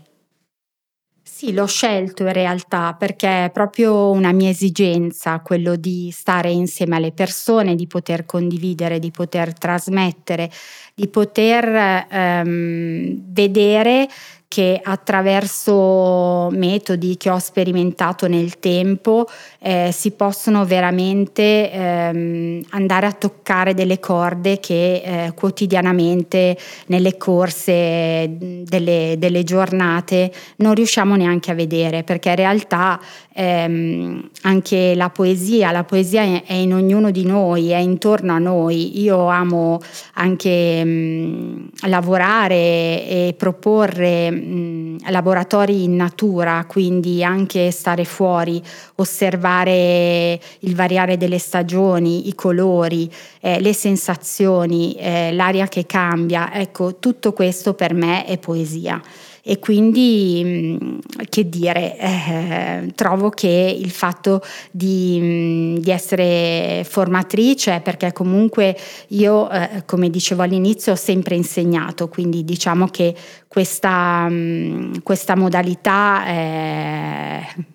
Sì, 1.43 1.53
l'ho 1.53 1.67
scelto 1.67 2.23
in 2.23 2.33
realtà 2.33 2.95
perché 2.95 3.47
è 3.47 3.51
proprio 3.51 4.11
una 4.11 4.31
mia 4.31 4.51
esigenza 4.51 5.41
quello 5.41 5.75
di 5.75 6.11
stare 6.13 6.51
insieme 6.51 6.95
alle 6.95 7.11
persone, 7.11 7.75
di 7.75 7.89
poter 7.89 8.27
condividere, 8.27 9.01
di 9.01 9.11
poter 9.11 9.53
trasmettere, 9.53 10.49
di 10.95 11.09
poter 11.09 12.07
ehm, 12.09 13.23
vedere 13.33 14.09
che 14.53 14.79
attraverso 14.85 16.51
metodi 16.51 17.17
che 17.17 17.31
ho 17.31 17.39
sperimentato 17.39 18.29
nel 18.29 18.59
tempo 18.59 19.27
eh, 19.59 19.89
si 19.95 20.11
possono 20.11 20.67
veramente 20.67 21.73
ehm, 21.73 22.63
andare 22.73 23.07
a 23.07 23.13
toccare 23.13 23.73
delle 23.73 23.99
corde 23.99 24.61
che 24.61 25.03
eh, 25.03 25.33
quotidianamente 25.35 26.59
nelle 26.89 27.17
corse 27.17 28.29
delle, 28.29 29.15
delle, 29.17 29.43
giornate 29.43 30.31
non 30.57 30.75
riusciamo 30.75 31.17
neanche 31.17 31.51
a 31.51 31.55
vedere 31.55 32.03
perché 32.03 32.29
in 32.29 32.37
realtà 32.37 33.01
ehm, 33.35 34.31
anche 34.43 34.95
la 34.95 35.11
poesia, 35.11 35.71
la 35.71 35.85
poesia 35.85 36.23
è 36.45 36.53
in 36.53 36.75
ognuno 36.75 37.11
di 37.11 37.25
noi, 37.25 37.71
è 37.71 37.79
intorno 37.79 38.33
a 38.33 38.39
noi. 38.39 39.01
Io 39.01 39.27
amo 39.27 39.81
anche 40.15 40.85
mh, 40.85 40.89
mm, 40.89 41.67
lavorare 41.87 42.55
e 42.55 43.35
proporre 43.37 44.31
mh, 44.31 45.11
laboratori 45.11 45.85
in 45.85 45.97
natura, 45.97 46.65
quindi 46.69 47.25
anche 47.25 47.71
stare 47.71 48.05
fuori, 48.05 48.63
osservare 48.97 50.41
il 50.61 50.75
variare 50.75 51.17
delle 51.17 51.39
stagioni, 51.39 52.29
i 52.29 52.35
colori, 52.35 53.11
eh, 53.41 53.61
le 53.61 53.73
sensazioni, 53.73 54.95
eh, 54.95 55.33
l'aria 55.33 55.67
che 55.69 55.87
cambia. 55.87 56.53
Ecco, 56.53 56.97
tutto 56.99 57.33
questo 57.33 57.75
per 57.75 57.95
me 57.95 58.25
è 58.25 58.39
poesia 58.39 59.01
e 59.43 59.59
quindi 59.59 60.43
mm, 60.45 60.99
che 61.29 61.49
dire, 61.49 61.99
eh, 61.99 62.93
trovo 62.95 63.29
che 63.31 63.77
il 63.77 63.91
fatto 63.91 64.41
di, 64.71 65.19
mm, 65.21 65.77
di, 65.79 65.91
essere 65.91 66.85
formatrice, 66.89 67.81
perché 67.83 68.13
comunque 68.13 68.77
io, 69.09 69.51
eh, 69.51 69.83
come 69.85 70.11
dicevo 70.11 70.43
all'inizio, 70.43 70.93
ho 70.93 70.97
sempre 70.97 71.35
insegnato, 71.35 72.09
quindi 72.09 72.45
diciamo 72.45 72.87
che 72.87 73.15
questa, 73.49 74.27
mm, 74.29 74.95
questa 75.03 75.35
modalità... 75.35 76.27
Eh, 76.27 77.72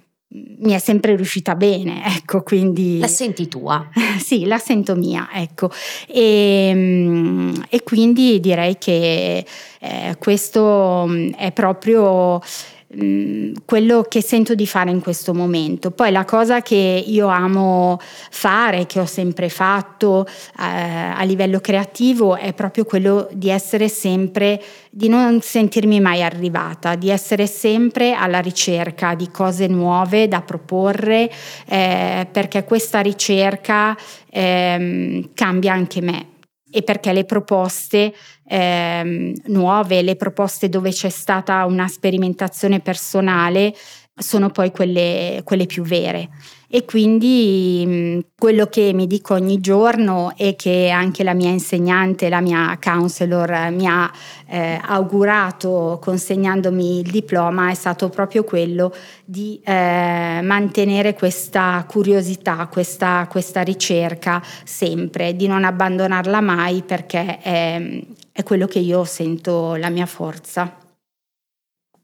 mi 0.60 0.72
è 0.74 0.80
sempre 0.80 1.16
riuscita 1.16 1.56
bene, 1.56 2.02
ecco, 2.18 2.42
quindi... 2.42 3.00
La 3.00 3.08
senti 3.08 3.48
tua? 3.48 3.90
sì, 4.20 4.46
la 4.46 4.58
sento 4.58 4.96
mia, 4.96 5.30
ecco. 5.34 5.70
E, 6.08 6.68
ehm, 6.70 7.66
e 7.70 7.84
quindi 7.84 8.40
direi 8.40 8.78
che 8.78 9.46
eh, 9.80 10.16
questo 10.20 11.06
mm, 11.08 11.34
è 11.34 11.52
proprio 11.52 12.42
Quello 12.90 14.06
che 14.08 14.22
sento 14.22 14.56
di 14.56 14.66
fare 14.66 14.92
in 14.92 15.02
questo 15.02 15.34
momento. 15.34 15.92
Poi 15.92 16.10
la 16.10 16.24
cosa 16.24 16.62
che 16.62 17.04
io 17.06 17.28
amo 17.28 18.00
fare, 18.00 18.86
che 18.86 19.02
ho 19.02 19.06
sempre 19.06 19.50
fatto 19.50 20.26
eh, 20.26 20.64
a 20.64 21.22
livello 21.24 21.60
creativo, 21.60 22.38
è 22.38 22.54
proprio 22.54 22.86
quello 22.86 23.28
di 23.34 23.50
essere 23.50 23.90
sempre, 23.90 24.64
di 24.90 25.10
non 25.10 25.42
sentirmi 25.42 26.00
mai 26.00 26.24
arrivata, 26.24 26.96
di 26.96 27.10
essere 27.10 27.46
sempre 27.46 28.14
alla 28.14 28.40
ricerca 28.40 29.16
di 29.16 29.30
cose 29.32 29.68
nuove 29.68 30.30
da 30.30 30.40
proporre, 30.42 31.30
eh, 31.66 32.26
perché 32.32 32.64
questa 32.64 33.02
ricerca 33.02 33.98
eh, 34.30 35.30
cambia 35.34 35.74
anche 35.74 36.00
me 36.00 36.36
e 36.78 36.84
perché 36.84 37.12
le 37.12 37.26
proposte 37.26 38.14
eh, 38.48 39.34
nuove, 39.46 40.04
le 40.04 40.16
proposte 40.16 40.70
dove 40.70 40.92
c'è 40.92 41.10
stata 41.10 41.66
una 41.66 41.88
sperimentazione 41.88 42.82
personale 42.82 43.74
sono 44.16 44.52
poi 44.52 44.70
quelle, 44.70 45.42
quelle 45.44 45.66
più 45.66 45.82
vere. 45.82 46.30
E 46.70 46.84
quindi 46.84 47.86
mh, 47.88 48.20
quello 48.38 48.66
che 48.66 48.92
mi 48.94 49.08
dico 49.08 49.34
ogni 49.36 49.62
giorno 49.62 50.34
e 50.36 50.58
che 50.58 50.90
anche 50.90 51.24
la 51.24 51.34
mia 51.34 51.50
insegnante, 51.50 52.28
la 52.28 52.42
mia 52.42 52.78
counselor 52.82 53.70
mi 53.72 53.88
ha 53.88 54.12
eh, 54.48 54.78
augurato 54.84 55.98
consegnandomi 56.02 57.00
il 57.00 57.10
diploma 57.10 57.70
è 57.70 57.74
stato 57.74 58.10
proprio 58.10 58.44
quello 58.44 58.94
di 59.24 59.62
eh, 59.64 60.42
mantenere 60.44 61.14
questa 61.14 61.86
curiosità, 61.88 62.68
questa, 62.68 63.28
questa, 63.30 63.62
ricerca 63.62 64.44
sempre, 64.66 65.38
di 65.38 65.48
non 65.48 65.64
abbandonarla 65.64 66.42
mai 66.42 66.84
perché 66.84 67.40
è, 67.40 68.04
è 68.34 68.44
quello 68.44 68.68
che 68.68 68.80
io 68.80 69.06
sento 69.06 69.76
la 69.76 69.90
mia 69.90 70.06
forza. 70.06 70.78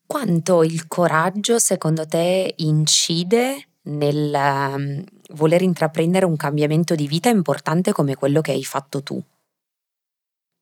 Quanto 0.06 0.64
il 0.64 0.88
coraggio 0.88 1.60
secondo 1.60 2.06
te 2.06 2.54
incide 2.58 3.68
nel 3.84 4.34
um, 4.34 5.04
voler 5.34 5.62
intraprendere 5.62 6.26
un 6.26 6.36
cambiamento 6.36 6.96
di 6.96 7.08
vita 7.08 7.30
importante 7.30 7.92
come 7.92 8.16
quello 8.16 8.42
che 8.42 8.52
hai 8.52 8.64
fatto 8.64 9.04
tu? 9.04 9.22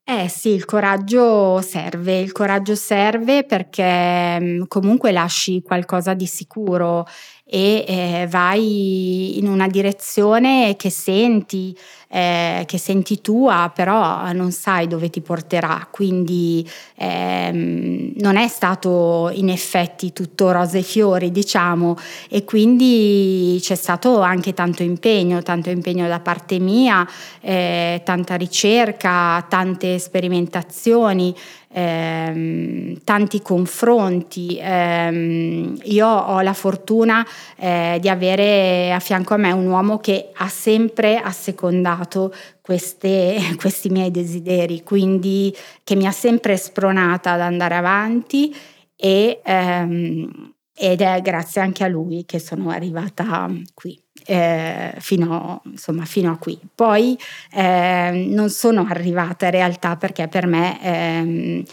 Eh 0.04 0.28
sì, 0.28 0.50
il 0.50 0.66
coraggio 0.66 1.62
serve, 1.62 2.20
il 2.20 2.32
coraggio 2.32 2.76
serve 2.76 3.46
perché 3.46 4.40
mm, 4.40 4.64
comunque 4.68 5.12
lasci 5.12 5.62
qualcosa 5.62 6.14
di 6.14 6.26
sicuro 6.26 7.06
e 7.54 7.84
eh, 7.86 8.28
vai 8.30 9.38
in 9.38 9.46
una 9.46 9.68
direzione 9.68 10.78
che 10.78 10.90
senti, 10.90 11.78
eh, 12.08 12.64
che 12.66 12.78
senti 12.78 13.20
tua, 13.20 13.70
però 13.76 14.32
non 14.32 14.54
sai 14.54 14.88
dove 14.88 15.10
ti 15.10 15.20
porterà. 15.20 15.86
Quindi 15.92 16.66
ehm, 16.96 18.14
non 18.20 18.38
è 18.38 18.48
stato 18.48 19.30
in 19.34 19.50
effetti 19.50 20.14
tutto 20.14 20.52
rose 20.52 20.78
e 20.78 20.82
fiori, 20.82 21.30
diciamo, 21.30 21.98
e 22.30 22.46
quindi 22.46 23.60
c'è 23.62 23.76
stato 23.76 24.22
anche 24.22 24.54
tanto 24.54 24.84
impegno, 24.84 25.44
tanto 25.44 25.70
impegno 25.70 26.08
da 26.08 26.22
parte 26.22 26.58
mia, 26.58 27.06
eh, 27.42 28.02
tanta 28.06 28.36
ricerca, 28.36 29.46
tante 29.50 30.00
sperimentazioni 30.00 31.36
ehm, 31.74 33.00
tanti 33.04 33.42
confronti. 33.42 34.58
Ehm, 34.60 35.78
io 35.84 36.08
ho 36.08 36.42
la 36.42 36.54
fortuna 36.54 37.26
eh, 37.58 37.98
di 38.00 38.10
avere 38.10 38.92
a 38.94 39.00
fianco 39.00 39.34
a 39.34 39.38
me 39.38 39.52
un 39.52 39.68
uomo 39.68 40.00
che 40.00 40.30
ha 40.34 40.48
sempre 40.48 41.18
assecondato 41.18 42.34
queste, 42.62 43.38
questi 43.58 43.90
miei 43.90 44.12
desideri, 44.12 44.84
quindi 44.84 45.56
che 45.84 45.96
mi 45.96 46.08
ha 46.08 46.12
sempre 46.12 46.58
spronata 46.58 47.32
ad 47.32 47.42
andare 47.42 47.76
avanti 47.76 48.56
e, 48.96 49.42
ehm, 49.44 50.54
ed 50.74 51.02
è 51.02 51.22
grazie 51.22 51.62
anche 51.62 51.84
a 51.84 51.88
lui 51.88 52.26
che 52.26 52.40
sono 52.40 52.70
arrivata 52.70 53.50
qui 53.74 54.00
eh, 54.26 54.94
fino, 55.00 55.62
insomma, 55.66 56.06
fino, 56.06 56.32
a 56.32 56.38
qui. 56.38 56.60
Poi 56.74 57.18
eh, 57.54 58.26
non 58.28 58.50
sono 58.50 58.86
arrivata 58.90 59.46
in 59.46 59.52
realtà 59.52 59.96
perché 59.96 60.28
per 60.28 60.48
me 60.48 60.82
eh, 60.82 61.66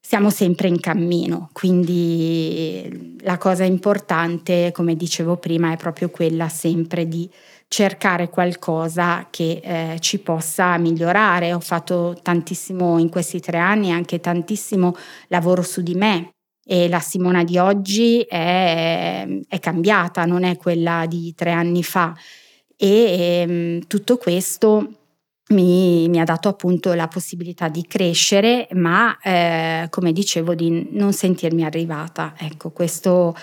siamo 0.00 0.30
sempre 0.30 0.68
in 0.68 0.80
cammino, 0.80 1.50
quindi 1.52 3.16
la 3.20 3.36
cosa 3.36 3.64
importante, 3.64 4.72
come 4.72 4.96
dicevo 4.96 5.36
prima, 5.36 5.72
è 5.72 5.76
proprio 5.76 6.08
quella 6.08 6.48
sempre 6.48 7.06
di 7.06 7.28
cercare 7.68 8.30
qualcosa 8.30 9.26
che 9.30 9.60
eh, 9.62 9.96
ci 10.00 10.18
possa 10.20 10.78
migliorare. 10.78 11.52
Ho 11.52 11.60
fatto 11.60 12.18
tantissimo 12.22 12.98
in 12.98 13.10
questi 13.10 13.40
tre 13.40 13.58
anni, 13.58 13.92
anche 13.92 14.18
tantissimo 14.18 14.96
lavoro 15.28 15.60
su 15.60 15.82
di 15.82 15.94
me, 15.94 16.30
e 16.70 16.86
la 16.86 17.00
Simona 17.00 17.44
di 17.44 17.56
oggi 17.56 18.20
è, 18.20 19.26
è 19.48 19.58
cambiata, 19.58 20.26
non 20.26 20.44
è 20.44 20.58
quella 20.58 21.06
di 21.08 21.32
tre 21.34 21.50
anni 21.50 21.82
fa 21.82 22.14
e, 22.76 23.40
ehm, 23.40 23.86
tutto 23.86 24.18
questo 24.18 24.92
mi, 25.48 26.08
mi, 26.08 26.20
ha 26.20 26.24
dato 26.24 26.48
appunto 26.48 26.92
la 26.92 27.08
possibilità 27.08 27.68
di 27.68 27.86
crescere, 27.86 28.68
ma 28.72 29.18
eh, 29.20 29.86
come 29.88 30.12
dicevo 30.12 30.54
di 30.54 30.90
non 30.92 31.12
sentirmi 31.12 31.64
arrivata. 31.64 32.34
Ecco, 32.36 32.70
questo 32.70 33.34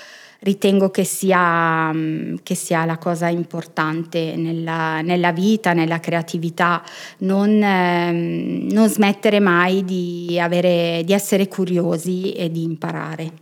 ritengo 0.45 0.91
che 0.91 1.03
sia, 1.03 1.91
mm, 1.91 2.35
che 2.43 2.53
sia 2.53 2.85
la 2.85 2.99
cosa 2.99 3.27
importante 3.29 4.35
nella, 4.35 5.01
nella 5.01 5.31
vita, 5.31 5.73
nella 5.73 5.99
creatività, 5.99 6.83
non, 7.19 7.61
ehm, 7.61 8.67
non 8.69 8.87
smettere 8.87 9.39
mai 9.39 9.83
di, 9.83 10.39
avere, 10.39 11.01
di 11.03 11.13
essere 11.13 11.47
curiosi 11.47 12.33
e 12.33 12.51
di 12.51 12.61
imparare. 12.61 13.33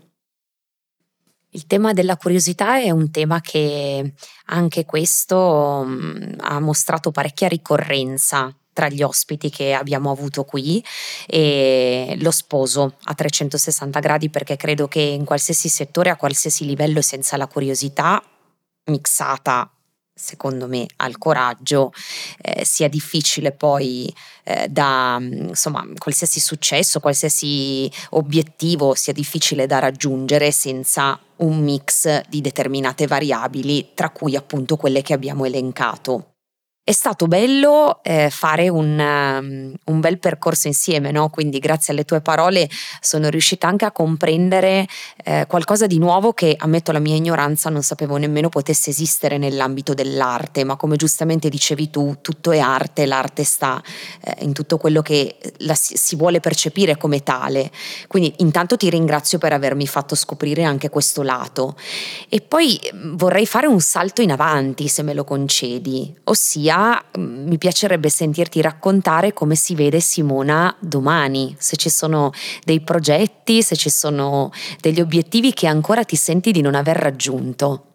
Il 1.49 1.67
tema 1.67 1.91
della 1.91 2.15
curiosità 2.15 2.79
è 2.79 2.89
un 2.89 3.11
tema 3.11 3.41
che 3.41 4.13
anche 4.45 4.85
questo 4.85 5.83
mm, 5.85 6.35
ha 6.39 6.59
mostrato 6.61 7.11
parecchia 7.11 7.49
ricorrenza 7.49 8.55
tra 8.73 8.89
gli 8.89 9.01
ospiti 9.01 9.49
che 9.49 9.73
abbiamo 9.73 10.11
avuto 10.11 10.43
qui 10.43 10.83
e 11.27 12.15
lo 12.19 12.31
sposo 12.31 12.95
a 13.03 13.13
360 13.13 13.99
gradi 13.99 14.29
perché 14.29 14.57
credo 14.57 14.87
che 14.87 14.99
in 14.99 15.23
qualsiasi 15.25 15.69
settore, 15.69 16.09
a 16.09 16.15
qualsiasi 16.15 16.65
livello, 16.65 17.01
senza 17.01 17.37
la 17.37 17.47
curiosità 17.47 18.21
mixata 18.85 19.69
secondo 20.15 20.67
me 20.67 20.85
al 20.97 21.17
coraggio 21.17 21.91
eh, 22.41 22.63
sia 22.65 22.87
difficile 22.87 23.51
poi 23.51 24.13
eh, 24.43 24.67
da 24.69 25.17
insomma 25.19 25.83
qualsiasi 25.97 26.39
successo 26.39 26.99
qualsiasi 26.99 27.91
obiettivo 28.11 28.93
sia 28.93 29.11
difficile 29.11 29.65
da 29.65 29.79
raggiungere 29.79 30.51
senza 30.51 31.19
un 31.37 31.63
mix 31.63 32.21
di 32.29 32.41
determinate 32.41 33.07
variabili 33.07 33.91
tra 33.95 34.11
cui 34.11 34.35
appunto 34.35 34.77
quelle 34.77 35.01
che 35.01 35.13
abbiamo 35.13 35.45
elencato 35.45 36.32
è 36.85 36.91
stato 36.91 37.27
bello 37.27 38.03
eh, 38.03 38.29
fare 38.29 38.67
un, 38.67 38.99
um, 38.99 39.73
un, 39.85 39.99
bel 40.01 40.19
percorso 40.19 40.67
insieme, 40.67 41.11
no? 41.11 41.29
quindi 41.29 41.59
grazie 41.59 41.93
alle 41.93 42.03
tue 42.03 42.19
parole 42.19 42.69
sono 42.99 43.29
riuscita 43.29 43.69
anche 43.69 43.85
a 43.85 43.93
comprendere 43.93 44.85
eh, 45.23 45.45
qualcosa 45.47 45.87
di 45.87 45.97
nuovo 45.97 46.33
che, 46.33 46.53
ammetto 46.57 46.91
la 46.91 46.99
mia 46.99 47.15
ignoranza, 47.15 47.69
non 47.69 47.83
sapevo 47.83 48.17
nemmeno 48.17 48.49
potesse 48.49 48.89
esistere 48.89 49.37
nell'ambito 49.37 49.93
dell'arte, 49.93 50.65
ma 50.65 50.75
come 50.75 50.97
giustamente 50.97 51.47
dicevi 51.47 51.89
tu, 51.89 52.17
tutto 52.19 52.51
è 52.51 52.59
arte, 52.59 53.05
l'arte 53.05 53.45
sta 53.45 53.81
eh, 54.21 54.43
in 54.43 54.51
tutto 54.51 54.75
quello 54.75 55.01
che 55.01 55.37
la, 55.59 55.75
si 55.75 56.17
vuole 56.17 56.41
percepire 56.41 56.97
come 56.97 57.23
tale. 57.23 57.71
Quindi 58.07 58.33
intanto 58.39 58.75
ti 58.75 58.89
ringrazio 58.89 59.37
per 59.37 59.53
avermi 59.53 59.87
fatto 59.87 60.15
scoprire 60.15 60.63
anche 60.63 60.89
questo 60.89 61.21
lato. 61.21 61.77
E 62.27 62.41
poi 62.41 62.77
mm, 62.93 63.15
vorrei 63.15 63.45
fare 63.45 63.67
un 63.67 63.79
salto 63.79 64.21
in 64.21 64.33
avanti, 64.33 64.89
se 64.89 65.01
me 65.01 65.13
lo 65.13 65.23
concedi, 65.23 66.13
ossia 66.25 66.71
Tuttavia 66.73 67.03
mm, 67.19 67.47
mi 67.47 67.57
piacerebbe 67.59 68.09
sentirti 68.09 68.59
raccontare 68.61 69.31
come 69.31 69.53
si 69.53 69.75
vede 69.75 69.99
Simona 69.99 70.75
domani, 70.79 71.55
se 71.59 71.75
ci 71.75 71.89
sono 71.89 72.31
dei 72.63 72.81
progetti, 72.81 73.61
se 73.61 73.75
ci 73.75 73.91
sono 73.91 74.51
degli 74.79 74.99
obiettivi 74.99 75.53
che 75.53 75.67
ancora 75.67 76.03
ti 76.03 76.15
senti 76.15 76.51
di 76.51 76.61
non 76.61 76.73
aver 76.73 76.97
raggiunto. 76.97 77.92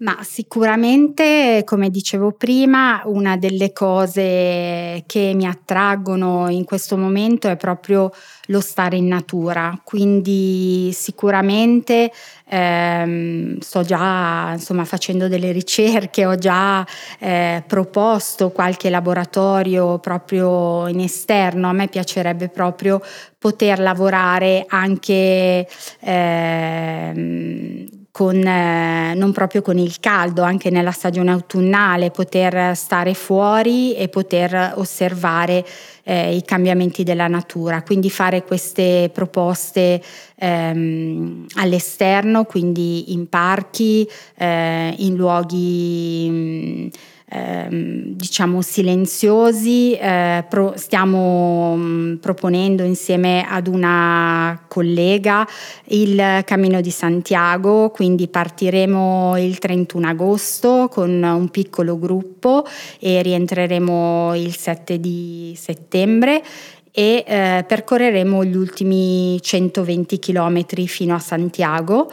Ma 0.00 0.18
sicuramente, 0.22 1.62
come 1.64 1.90
dicevo 1.90 2.30
prima, 2.30 3.02
una 3.06 3.36
delle 3.36 3.72
cose 3.72 5.02
che 5.06 5.32
mi 5.34 5.44
attraggono 5.44 6.48
in 6.50 6.64
questo 6.64 6.96
momento 6.96 7.48
è 7.48 7.56
proprio 7.56 8.12
lo 8.46 8.60
stare 8.60 8.94
in 8.96 9.08
natura, 9.08 9.76
quindi 9.82 10.92
sicuramente 10.92 12.12
ehm, 12.46 13.58
sto 13.58 13.82
già 13.82 14.52
insomma, 14.52 14.84
facendo 14.84 15.26
delle 15.26 15.50
ricerche, 15.50 16.24
ho 16.26 16.36
già 16.36 16.86
eh, 17.18 17.64
proposto 17.66 18.50
qualche 18.50 18.90
laboratorio 18.90 19.98
proprio 19.98 20.86
in 20.86 21.00
esterno, 21.00 21.68
a 21.68 21.72
me 21.72 21.88
piacerebbe 21.88 22.48
proprio 22.50 23.00
poter 23.36 23.80
lavorare 23.80 24.64
anche 24.68 25.66
ehm, 26.00 27.97
con, 28.18 28.44
eh, 28.44 29.14
non 29.14 29.30
proprio 29.30 29.62
con 29.62 29.78
il 29.78 30.00
caldo, 30.00 30.42
anche 30.42 30.70
nella 30.70 30.90
stagione 30.90 31.30
autunnale, 31.30 32.10
poter 32.10 32.74
stare 32.74 33.14
fuori 33.14 33.94
e 33.94 34.08
poter 34.08 34.72
osservare 34.74 35.64
eh, 36.02 36.34
i 36.34 36.42
cambiamenti 36.42 37.04
della 37.04 37.28
natura, 37.28 37.80
quindi 37.82 38.10
fare 38.10 38.42
queste 38.42 39.08
proposte 39.14 40.02
ehm, 40.34 41.46
all'esterno, 41.58 42.42
quindi 42.42 43.12
in 43.12 43.28
parchi, 43.28 44.04
eh, 44.36 44.94
in 44.98 45.14
luoghi... 45.14 46.28
Mh, 46.28 46.88
Ehm, 47.30 48.14
diciamo 48.14 48.62
silenziosi. 48.62 49.92
Eh, 49.92 50.44
pro, 50.48 50.72
stiamo 50.76 51.76
mh, 51.76 51.82
mm, 51.82 52.14
proponendo 52.16 52.82
insieme 52.84 53.46
ad 53.46 53.66
una 53.66 54.64
collega 54.66 55.46
il 55.88 56.42
Cammino 56.44 56.80
di 56.80 56.90
Santiago, 56.90 57.90
quindi 57.90 58.28
partiremo 58.28 59.36
il 59.36 59.58
31 59.58 60.08
agosto 60.08 60.88
con 60.90 61.22
un 61.22 61.48
piccolo 61.50 61.98
gruppo 61.98 62.64
e 62.98 63.20
rientreremo 63.20 64.34
il 64.34 64.56
7 64.56 64.98
di 64.98 65.54
settembre 65.54 66.42
e 66.90 67.24
eh, 67.26 67.64
percorreremo 67.66 68.42
gli 68.44 68.56
ultimi 68.56 69.38
120 69.40 70.18
km 70.18 70.64
fino 70.86 71.14
a 71.14 71.18
Santiago 71.18 72.10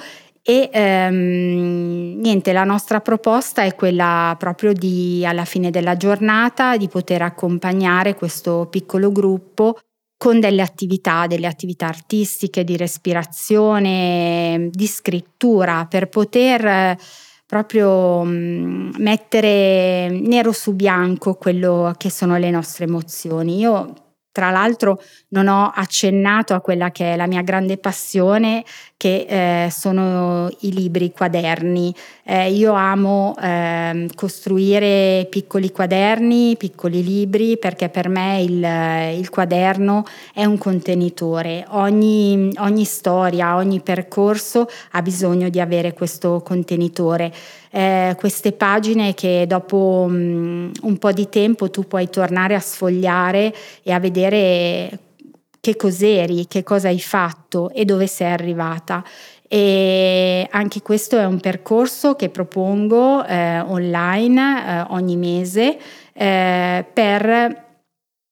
e 0.47 0.69
ehm, 0.71 2.19
niente, 2.19 2.53
la 2.53 2.63
nostra 2.65 3.01
proposta 3.01 3.63
è 3.63 3.73
quella 3.73 4.35
proprio 4.37 4.73
di 4.73 5.25
alla 5.25 5.43
fine 5.43 5.71
della 5.71 5.97
giornata 5.97 6.77
di 6.77 6.87
poter 6.87 7.23
accompagnare 7.23 8.13
questo 8.13 8.67
piccolo 8.69 9.11
gruppo 9.11 9.79
con 10.15 10.39
delle 10.39 10.61
attività, 10.61 11.25
delle 11.25 11.47
attività 11.47 11.87
artistiche, 11.87 12.63
di 12.63 12.77
respirazione, 12.77 14.69
di 14.71 14.85
scrittura, 14.85 15.87
per 15.89 16.09
poter 16.09 16.95
proprio 17.47 18.23
mh, 18.23 18.97
mettere 18.99 20.09
nero 20.11 20.51
su 20.51 20.75
bianco 20.75 21.33
quello 21.33 21.91
che 21.97 22.11
sono 22.11 22.37
le 22.37 22.51
nostre 22.51 22.85
emozioni. 22.85 23.57
Io 23.57 24.04
tra 24.35 24.51
l'altro 24.51 25.01
non 25.29 25.47
ho 25.47 25.71
accennato 25.73 26.53
a 26.55 26.59
quella 26.59 26.91
che 26.91 27.13
è 27.13 27.15
la 27.15 27.25
mia 27.25 27.41
grande 27.41 27.77
passione, 27.77 28.65
che 28.97 29.25
eh, 29.29 29.69
sono 29.71 30.49
i 30.59 30.73
libri, 30.73 31.05
i 31.05 31.11
quaderni. 31.11 31.95
Eh, 32.25 32.51
io 32.51 32.73
amo 32.73 33.33
eh, 33.41 34.09
costruire 34.13 35.25
piccoli 35.29 35.71
quaderni, 35.71 36.57
piccoli 36.57 37.01
libri, 37.01 37.57
perché 37.57 37.87
per 37.87 38.09
me 38.09 38.41
il, 38.41 39.19
il 39.19 39.29
quaderno 39.29 40.03
è 40.33 40.43
un 40.43 40.57
contenitore. 40.57 41.65
Ogni, 41.69 42.51
ogni 42.57 42.83
storia, 42.83 43.55
ogni 43.55 43.79
percorso 43.79 44.67
ha 44.91 45.01
bisogno 45.01 45.47
di 45.47 45.61
avere 45.61 45.93
questo 45.93 46.41
contenitore 46.41 47.31
eh, 47.75 48.15
queste 48.17 48.53
pagine 48.53 49.13
che 49.13 49.43
dopo 49.49 50.05
um, 50.07 50.71
un 50.83 50.97
po' 50.97 51.11
di 51.11 51.27
tempo 51.27 51.69
tu 51.69 51.85
puoi 51.85 52.09
tornare 52.09 52.55
a 52.55 52.59
sfogliare 52.61 53.53
e 53.83 53.91
a 53.91 53.99
vedere 53.99 54.99
che 55.59 55.75
cos'eri, 55.75 56.47
che 56.47 56.63
cosa 56.63 56.87
hai 56.87 57.01
fatto 57.01 57.69
e 57.71 57.83
dove 57.83 58.07
sei 58.07 58.31
arrivata. 58.31 59.03
E 59.45 60.47
anche 60.51 60.81
questo 60.81 61.17
è 61.17 61.25
un 61.25 61.41
percorso 61.41 62.15
che 62.15 62.29
propongo 62.29 63.25
eh, 63.25 63.59
online 63.59 64.65
eh, 64.65 64.85
ogni 64.91 65.17
mese 65.17 65.77
eh, 66.13 66.85
per 66.93 67.64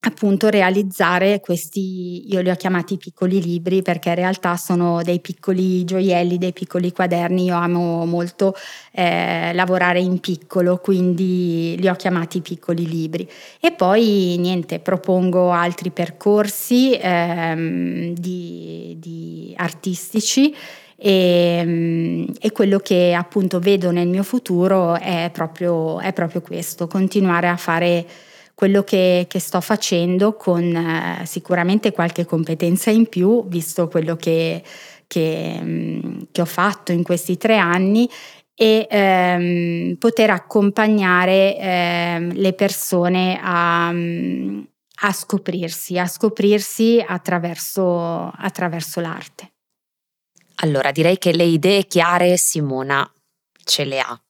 appunto 0.06 0.48
realizzare 0.48 1.40
questi, 1.40 2.30
io 2.30 2.40
li 2.40 2.50
ho 2.50 2.54
chiamati 2.54 2.96
piccoli 2.96 3.42
libri 3.42 3.82
perché 3.82 4.10
in 4.10 4.14
realtà 4.16 4.56
sono 4.56 5.02
dei 5.02 5.20
piccoli 5.20 5.84
gioielli, 5.84 6.38
dei 6.38 6.52
piccoli 6.52 6.92
quaderni, 6.92 7.44
io 7.44 7.56
amo 7.56 8.04
molto 8.04 8.54
eh, 8.92 9.52
lavorare 9.54 10.00
in 10.00 10.20
piccolo, 10.20 10.78
quindi 10.78 11.76
li 11.78 11.88
ho 11.88 11.94
chiamati 11.94 12.40
piccoli 12.40 12.86
libri. 12.86 13.28
E 13.60 13.72
poi 13.72 14.36
niente, 14.38 14.78
propongo 14.78 15.50
altri 15.50 15.90
percorsi 15.90 16.98
ehm, 17.00 18.12
di, 18.12 18.96
di 18.98 19.54
artistici 19.56 20.54
e, 20.96 22.26
e, 22.40 22.52
quello 22.52 22.78
che 22.78 23.14
appunto 23.14 23.58
vedo 23.58 23.90
nel 23.90 24.08
mio 24.08 24.22
futuro 24.22 24.94
è 24.94 25.30
proprio, 25.32 25.98
è 26.00 26.12
proprio 26.12 26.40
questo, 26.40 26.86
continuare 26.86 27.48
a 27.48 27.56
fare 27.56 28.06
quello 28.54 28.82
che, 28.84 29.26
che 29.28 29.38
sto 29.40 29.60
facendo 29.60 30.34
con 30.34 30.62
eh, 30.74 31.26
sicuramente 31.26 31.92
qualche 31.92 32.24
competenza 32.24 32.90
in 32.90 33.08
più, 33.08 33.46
visto 33.48 33.88
quello 33.88 34.16
che, 34.16 34.62
che, 35.06 35.58
mm, 35.60 36.22
che 36.30 36.40
ho 36.40 36.46
fatto 36.46 36.92
in 36.92 37.02
questi 37.02 37.36
tre 37.36 37.56
anni 37.56 38.08
e 38.54 38.86
ehm, 38.88 39.96
poter 39.96 40.30
accompagnare 40.30 41.58
ehm, 41.58 42.32
le 42.34 42.52
persone 42.52 43.38
a, 43.42 43.90
mm, 43.92 44.62
a, 45.02 45.12
scoprirsi, 45.12 45.98
a 45.98 46.06
scoprirsi 46.06 47.04
attraverso, 47.04 48.30
attraverso 48.30 49.00
l'arte. 49.00 49.52
Allora 50.58 50.92
direi 50.92 51.18
che 51.18 51.32
le 51.32 51.44
idee 51.44 51.86
chiare 51.86 52.36
Simona 52.36 53.10
ce 53.64 53.84
le 53.84 53.98
ha. 53.98 54.23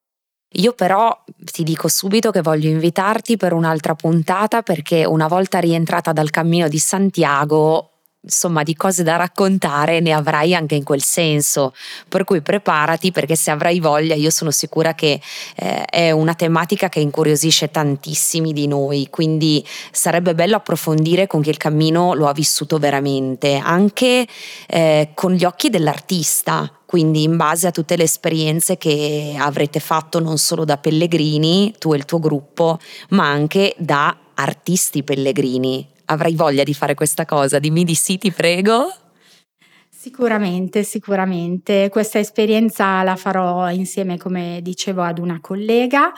Io 0.57 0.73
però 0.73 1.25
ti 1.37 1.65
dico 1.65 1.89
subito 1.89 2.31
che 2.31 2.41
voglio 2.41 2.69
invitarti 2.69 3.37
per 3.37 3.53
un'altra 3.53 3.95
puntata 3.95 4.63
perché 4.63 5.05
una 5.05 5.27
volta 5.27 5.59
rientrata 5.59 6.13
dal 6.13 6.31
cammino 6.31 6.69
di 6.69 6.79
Santiago 6.79 7.89
insomma 8.25 8.63
di 8.63 8.75
cose 8.75 9.03
da 9.03 9.17
raccontare 9.17 10.01
ne 10.01 10.13
avrai 10.13 10.55
anche 10.55 10.75
in 10.75 10.85
quel 10.85 11.03
senso. 11.03 11.75
Per 12.09 12.25
cui 12.25 12.41
preparati 12.41 13.13
perché 13.13 13.37
se 13.37 13.51
avrai 13.51 13.81
voglia 13.81 14.15
io 14.15 14.31
sono 14.31 14.51
sicura 14.51 14.95
che 14.95 15.21
eh, 15.57 15.85
è 15.85 16.11
una 16.11 16.35
tematica 16.35 16.89
che 16.89 17.01
incuriosisce 17.01 17.71
tantissimi 17.71 18.53
di 18.53 18.67
noi. 18.67 19.09
Quindi 19.11 19.65
sarebbe 19.91 20.35
bello 20.35 20.57
approfondire 20.57 21.27
con 21.27 21.43
chi 21.43 21.51
il 21.51 21.57
cammino 21.57 22.15
lo 22.15 22.29
ha 22.29 22.33
vissuto 22.33 22.79
veramente 22.79 23.57
anche 23.57 24.27
eh, 24.67 25.11
con 25.15 25.33
gli 25.33 25.45
occhi 25.45 25.69
dell'artista 25.69 26.71
quindi 26.95 27.25
in 27.25 27.37
base 27.37 27.67
a 27.67 27.71
tutte 27.73 27.97
le 27.97 28.05
esperienze 28.05 28.79
che 28.79 29.35
avrete 29.37 29.81
fatto 29.81 30.21
non 30.21 30.39
solo 30.39 30.65
da 30.65 30.77
pellegrini, 30.77 31.75
tu 31.77 31.93
e 31.93 31.97
il 31.97 32.05
tuo 32.05 32.21
gruppo, 32.21 32.79
ma 33.09 33.29
anche 33.29 33.75
da 33.79 34.17
artisti 34.35 35.03
pellegrini. 35.03 35.85
Avrai 36.05 36.37
voglia 36.37 36.63
di 36.63 36.73
fare 36.73 36.95
questa 36.95 37.25
cosa? 37.25 37.59
Dimmi 37.59 37.83
di 37.83 37.97
sì, 37.97 38.17
ti 38.17 38.31
prego. 38.31 39.04
Sicuramente, 40.05 40.83
sicuramente. 40.83 41.89
Questa 41.89 42.19
esperienza 42.19 43.03
la 43.03 43.17
farò 43.17 43.71
insieme, 43.71 44.19
come 44.19 44.61
dicevo, 44.61 45.01
ad 45.01 45.19
una 45.19 45.41
collega 45.41 46.13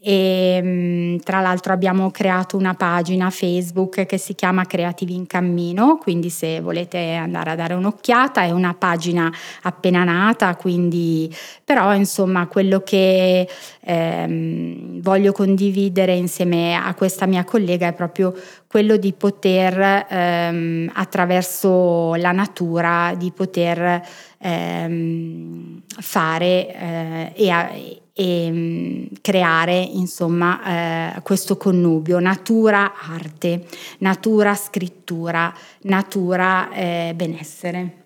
e 0.00 0.60
mm, 0.62 1.16
tra 1.18 1.40
l'altro 1.40 1.72
abbiamo 1.72 2.10
creato 2.10 2.56
una 2.56 2.74
pagina 2.74 3.30
Facebook 3.30 4.06
che 4.06 4.18
si 4.18 4.34
chiama 4.34 4.64
Creativi 4.64 5.14
in 5.14 5.26
Cammino, 5.26 5.98
quindi 5.98 6.30
se 6.30 6.60
volete 6.60 7.14
andare 7.14 7.50
a 7.50 7.54
dare 7.54 7.74
un'occhiata 7.74 8.42
è 8.42 8.50
una 8.50 8.74
pagina 8.74 9.32
appena 9.62 10.02
nata, 10.02 10.56
quindi 10.56 11.32
però 11.64 11.94
insomma 11.94 12.48
quello 12.48 12.80
che 12.80 13.48
ehm, 13.88 15.00
voglio 15.00 15.32
condividere 15.32 16.14
insieme 16.14 16.74
a 16.74 16.92
questa 16.94 17.24
mia 17.24 17.44
collega 17.44 17.86
è 17.86 17.94
proprio 17.94 18.34
quello 18.66 18.98
di 18.98 19.14
poter 19.14 20.04
ehm, 20.08 20.90
attraverso 20.92 22.14
la 22.16 22.32
natura 22.32 23.14
di 23.16 23.32
poter 23.32 24.02
ehm, 24.38 25.80
fare 25.86 26.74
eh, 26.74 27.32
e, 27.34 28.00
e 28.12 28.50
mm, 28.50 29.04
creare 29.22 29.78
insomma 29.78 31.14
eh, 31.16 31.22
questo 31.22 31.56
connubio. 31.56 32.18
Natura 32.18 32.92
arte, 32.94 33.64
natura 34.00 34.54
scrittura, 34.54 35.52
natura 35.82 36.70
eh, 36.72 37.12
benessere. 37.16 37.97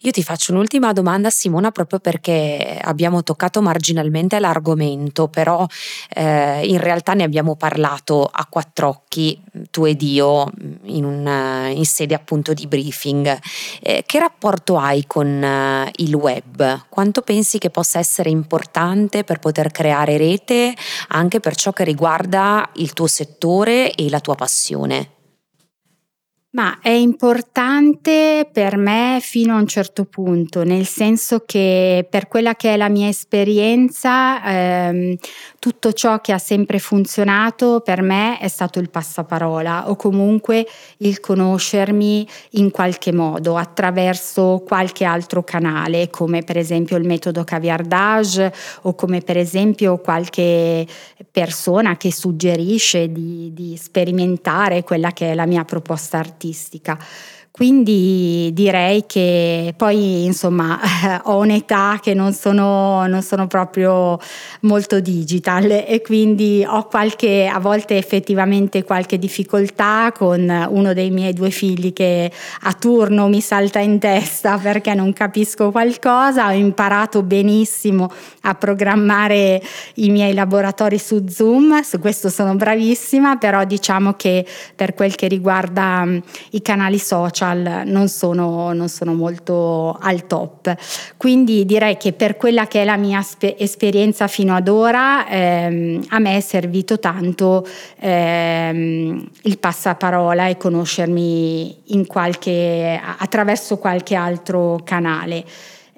Io 0.00 0.10
ti 0.10 0.22
faccio 0.22 0.52
un'ultima 0.52 0.92
domanda 0.92 1.30
Simona 1.30 1.70
proprio 1.70 1.98
perché 1.98 2.78
abbiamo 2.82 3.22
toccato 3.22 3.62
marginalmente 3.62 4.38
l'argomento, 4.38 5.28
però 5.28 5.66
eh, 6.14 6.66
in 6.66 6.78
realtà 6.78 7.14
ne 7.14 7.24
abbiamo 7.24 7.56
parlato 7.56 8.28
a 8.30 8.46
quattro 8.46 8.88
occhi, 8.88 9.40
tu 9.70 9.86
ed 9.86 10.02
io, 10.02 10.50
in, 10.84 11.04
un, 11.04 11.70
in 11.74 11.84
sede 11.86 12.14
appunto 12.14 12.52
di 12.52 12.66
briefing. 12.66 13.38
Eh, 13.80 14.02
che 14.06 14.18
rapporto 14.18 14.78
hai 14.78 15.04
con 15.06 15.42
eh, 15.42 15.90
il 15.96 16.14
web? 16.14 16.84
Quanto 16.88 17.22
pensi 17.22 17.58
che 17.58 17.70
possa 17.70 17.98
essere 17.98 18.28
importante 18.28 19.24
per 19.24 19.38
poter 19.38 19.70
creare 19.70 20.16
rete 20.18 20.74
anche 21.08 21.40
per 21.40 21.56
ciò 21.56 21.72
che 21.72 21.84
riguarda 21.84 22.68
il 22.74 22.92
tuo 22.92 23.06
settore 23.06 23.92
e 23.92 24.10
la 24.10 24.20
tua 24.20 24.34
passione? 24.34 25.15
Ma 26.56 26.78
è 26.80 26.88
importante 26.88 28.48
per 28.50 28.78
me 28.78 29.18
fino 29.20 29.54
a 29.54 29.60
un 29.60 29.66
certo 29.66 30.06
punto, 30.06 30.64
nel 30.64 30.86
senso 30.86 31.42
che 31.44 32.06
per 32.08 32.28
quella 32.28 32.54
che 32.54 32.72
è 32.72 32.76
la 32.78 32.88
mia 32.88 33.08
esperienza, 33.08 34.42
ehm, 34.42 35.16
tutto 35.66 35.92
ciò 35.92 36.20
che 36.20 36.30
ha 36.30 36.38
sempre 36.38 36.78
funzionato 36.78 37.80
per 37.80 38.00
me 38.00 38.38
è 38.38 38.46
stato 38.46 38.78
il 38.78 38.88
passaparola 38.88 39.90
o 39.90 39.96
comunque 39.96 40.64
il 40.98 41.18
conoscermi 41.18 42.24
in 42.50 42.70
qualche 42.70 43.12
modo 43.12 43.56
attraverso 43.56 44.62
qualche 44.64 45.04
altro 45.04 45.42
canale, 45.42 46.08
come 46.08 46.44
per 46.44 46.56
esempio 46.56 46.96
il 46.96 47.04
metodo 47.04 47.42
caviardage 47.42 48.52
o 48.82 48.94
come 48.94 49.22
per 49.22 49.38
esempio 49.38 49.98
qualche 49.98 50.86
persona 51.32 51.96
che 51.96 52.12
suggerisce 52.12 53.10
di, 53.10 53.50
di 53.52 53.76
sperimentare 53.76 54.84
quella 54.84 55.10
che 55.10 55.32
è 55.32 55.34
la 55.34 55.46
mia 55.46 55.64
proposta 55.64 56.16
artistica. 56.16 56.96
Quindi 57.56 58.50
direi 58.52 59.04
che 59.06 59.72
poi 59.78 60.26
insomma 60.26 60.78
ho 61.24 61.38
un'età 61.38 61.98
che 62.02 62.12
non 62.12 62.34
sono, 62.34 63.06
non 63.06 63.22
sono, 63.22 63.46
proprio 63.46 64.20
molto 64.62 65.00
digital 65.00 65.64
e 65.88 66.02
quindi 66.04 66.66
ho 66.68 66.84
qualche, 66.84 67.46
a 67.46 67.58
volte 67.58 67.96
effettivamente 67.96 68.84
qualche 68.84 69.18
difficoltà 69.18 70.12
con 70.14 70.66
uno 70.68 70.92
dei 70.92 71.08
miei 71.10 71.32
due 71.32 71.48
figli 71.48 71.94
che 71.94 72.30
a 72.60 72.72
turno 72.74 73.26
mi 73.28 73.40
salta 73.40 73.78
in 73.78 73.98
testa 73.98 74.58
perché 74.58 74.92
non 74.92 75.14
capisco 75.14 75.70
qualcosa. 75.70 76.48
Ho 76.48 76.52
imparato 76.52 77.22
benissimo 77.22 78.12
a 78.42 78.54
programmare 78.54 79.62
i 79.94 80.10
miei 80.10 80.34
laboratori 80.34 80.98
su 80.98 81.24
Zoom, 81.26 81.80
su 81.80 82.00
questo 82.00 82.28
sono 82.28 82.54
bravissima, 82.54 83.36
però 83.36 83.64
diciamo 83.64 84.12
che 84.12 84.44
per 84.74 84.92
quel 84.92 85.14
che 85.14 85.26
riguarda 85.26 86.06
i 86.50 86.60
canali 86.60 86.98
social 86.98 87.44
social 87.46 87.82
non 87.86 88.08
sono, 88.08 88.72
non 88.72 88.88
sono 88.88 89.14
molto 89.14 89.96
al 90.00 90.26
top. 90.26 90.74
Quindi 91.16 91.64
direi 91.64 91.96
che 91.96 92.12
per 92.12 92.36
quella 92.36 92.66
che 92.66 92.82
è 92.82 92.84
la 92.84 92.96
mia 92.96 93.22
spe- 93.22 93.56
esperienza 93.58 94.26
fino 94.26 94.54
ad 94.54 94.68
ora, 94.68 95.28
ehm, 95.28 96.06
a 96.08 96.18
me 96.18 96.36
è 96.36 96.40
servito 96.40 96.98
tanto 96.98 97.66
ehm, 98.00 99.30
il 99.42 99.58
passaparola 99.58 100.48
e 100.48 100.56
conoscermi 100.56 101.82
qualche, 102.06 103.00
attraverso 103.18 103.78
qualche 103.78 104.14
altro 104.14 104.80
canale. 104.84 105.44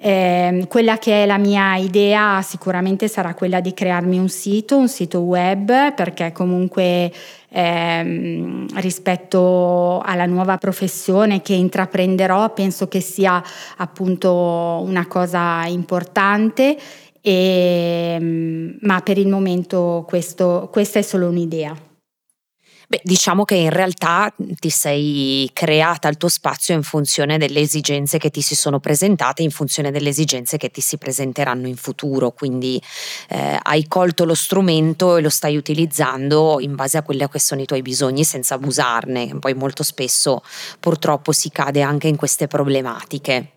Eh, 0.01 0.65
quella 0.69 0.97
che 0.97 1.23
è 1.23 1.25
la 1.25 1.37
mia 1.37 1.75
idea 1.75 2.41
sicuramente 2.41 3.09
sarà 3.09 3.33
quella 3.33 3.59
di 3.59 3.73
crearmi 3.73 4.17
un 4.17 4.29
sito, 4.29 4.77
un 4.77 4.87
sito 4.87 5.19
web, 5.19 5.93
perché 5.93 6.31
comunque 6.31 7.11
ehm, 7.49 8.67
rispetto 8.79 9.99
alla 9.99 10.25
nuova 10.25 10.57
professione 10.57 11.41
che 11.41 11.53
intraprenderò 11.53 12.53
penso 12.53 12.87
che 12.87 13.01
sia 13.01 13.43
appunto 13.77 14.81
una 14.85 15.05
cosa 15.07 15.65
importante. 15.65 16.77
E, 17.21 18.77
ma 18.79 19.01
per 19.01 19.17
il 19.17 19.27
momento 19.27 20.05
questo, 20.07 20.69
questa 20.71 20.99
è 20.99 21.01
solo 21.01 21.27
un'idea. 21.27 21.88
Beh, 22.89 23.01
diciamo 23.03 23.45
che 23.45 23.53
in 23.53 23.69
realtà 23.69 24.33
ti 24.57 24.71
sei 24.71 25.47
creata 25.53 26.07
il 26.07 26.17
tuo 26.17 26.27
spazio 26.27 26.73
in 26.73 26.81
funzione 26.81 27.37
delle 27.37 27.59
esigenze 27.59 28.17
che 28.17 28.31
ti 28.31 28.41
si 28.41 28.55
sono 28.55 28.79
presentate, 28.79 29.43
in 29.43 29.51
funzione 29.51 29.91
delle 29.91 30.09
esigenze 30.09 30.57
che 30.57 30.71
ti 30.71 30.81
si 30.81 30.97
presenteranno 30.97 31.67
in 31.67 31.75
futuro, 31.75 32.31
quindi 32.31 32.81
eh, 33.27 33.59
hai 33.61 33.87
colto 33.87 34.25
lo 34.25 34.33
strumento 34.33 35.17
e 35.17 35.21
lo 35.21 35.29
stai 35.29 35.55
utilizzando 35.55 36.59
in 36.59 36.73
base 36.73 36.97
a 36.97 37.03
quelli 37.03 37.29
che 37.29 37.39
sono 37.39 37.61
i 37.61 37.65
tuoi 37.65 37.83
bisogni 37.83 38.23
senza 38.23 38.55
abusarne, 38.55 39.37
poi 39.37 39.53
molto 39.53 39.83
spesso 39.83 40.41
purtroppo 40.79 41.31
si 41.31 41.51
cade 41.51 41.83
anche 41.83 42.07
in 42.07 42.15
queste 42.15 42.47
problematiche. 42.47 43.51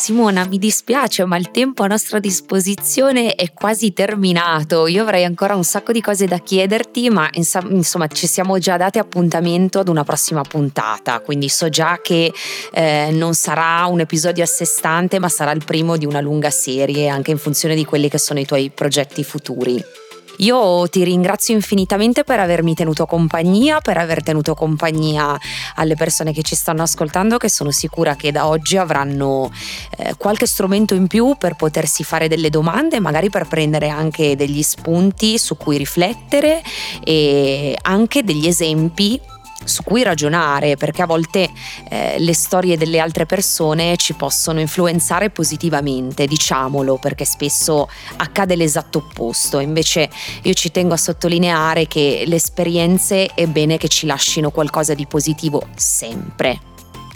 Simona, 0.00 0.46
mi 0.46 0.56
dispiace, 0.56 1.26
ma 1.26 1.36
il 1.36 1.50
tempo 1.50 1.82
a 1.82 1.86
nostra 1.86 2.20
disposizione 2.20 3.34
è 3.34 3.52
quasi 3.52 3.92
terminato. 3.92 4.86
Io 4.86 5.02
avrei 5.02 5.24
ancora 5.26 5.54
un 5.54 5.62
sacco 5.62 5.92
di 5.92 6.00
cose 6.00 6.24
da 6.24 6.38
chiederti, 6.38 7.10
ma 7.10 7.28
insomma 7.32 8.06
ci 8.06 8.26
siamo 8.26 8.58
già 8.58 8.78
dati 8.78 8.98
appuntamento 8.98 9.78
ad 9.78 9.88
una 9.88 10.02
prossima 10.02 10.40
puntata, 10.40 11.20
quindi 11.20 11.50
so 11.50 11.68
già 11.68 12.00
che 12.02 12.32
eh, 12.72 13.10
non 13.12 13.34
sarà 13.34 13.84
un 13.84 14.00
episodio 14.00 14.42
a 14.42 14.46
sé 14.46 14.64
stante, 14.64 15.18
ma 15.18 15.28
sarà 15.28 15.50
il 15.50 15.62
primo 15.66 15.98
di 15.98 16.06
una 16.06 16.22
lunga 16.22 16.48
serie, 16.48 17.08
anche 17.08 17.32
in 17.32 17.38
funzione 17.38 17.74
di 17.74 17.84
quelli 17.84 18.08
che 18.08 18.18
sono 18.18 18.40
i 18.40 18.46
tuoi 18.46 18.70
progetti 18.74 19.22
futuri. 19.22 19.99
Io 20.40 20.88
ti 20.88 21.04
ringrazio 21.04 21.54
infinitamente 21.54 22.24
per 22.24 22.40
avermi 22.40 22.74
tenuto 22.74 23.04
compagnia, 23.04 23.80
per 23.80 23.98
aver 23.98 24.22
tenuto 24.22 24.54
compagnia 24.54 25.38
alle 25.74 25.96
persone 25.96 26.32
che 26.32 26.42
ci 26.42 26.54
stanno 26.54 26.82
ascoltando, 26.82 27.36
che 27.36 27.50
sono 27.50 27.70
sicura 27.70 28.16
che 28.16 28.32
da 28.32 28.46
oggi 28.46 28.78
avranno 28.78 29.50
eh, 29.98 30.14
qualche 30.16 30.46
strumento 30.46 30.94
in 30.94 31.08
più 31.08 31.34
per 31.38 31.56
potersi 31.56 32.04
fare 32.04 32.26
delle 32.26 32.48
domande, 32.48 33.00
magari 33.00 33.28
per 33.28 33.46
prendere 33.48 33.88
anche 33.88 34.34
degli 34.34 34.62
spunti 34.62 35.38
su 35.38 35.56
cui 35.58 35.76
riflettere 35.76 36.62
e 37.04 37.76
anche 37.82 38.22
degli 38.24 38.46
esempi 38.46 39.20
su 39.64 39.82
cui 39.82 40.02
ragionare, 40.02 40.76
perché 40.76 41.02
a 41.02 41.06
volte 41.06 41.50
eh, 41.88 42.16
le 42.18 42.34
storie 42.34 42.76
delle 42.76 42.98
altre 42.98 43.26
persone 43.26 43.96
ci 43.96 44.14
possono 44.14 44.60
influenzare 44.60 45.30
positivamente, 45.30 46.26
diciamolo, 46.26 46.96
perché 46.96 47.24
spesso 47.24 47.88
accade 48.16 48.56
l'esatto 48.56 48.98
opposto. 48.98 49.58
Invece 49.58 50.10
io 50.42 50.52
ci 50.54 50.70
tengo 50.70 50.94
a 50.94 50.98
sottolineare 50.98 51.86
che 51.86 52.24
le 52.26 52.36
esperienze 52.36 53.26
è 53.34 53.46
bene 53.46 53.76
che 53.76 53.88
ci 53.88 54.06
lasciano 54.06 54.50
qualcosa 54.50 54.94
di 54.94 55.06
positivo 55.06 55.62
sempre. 55.76 56.60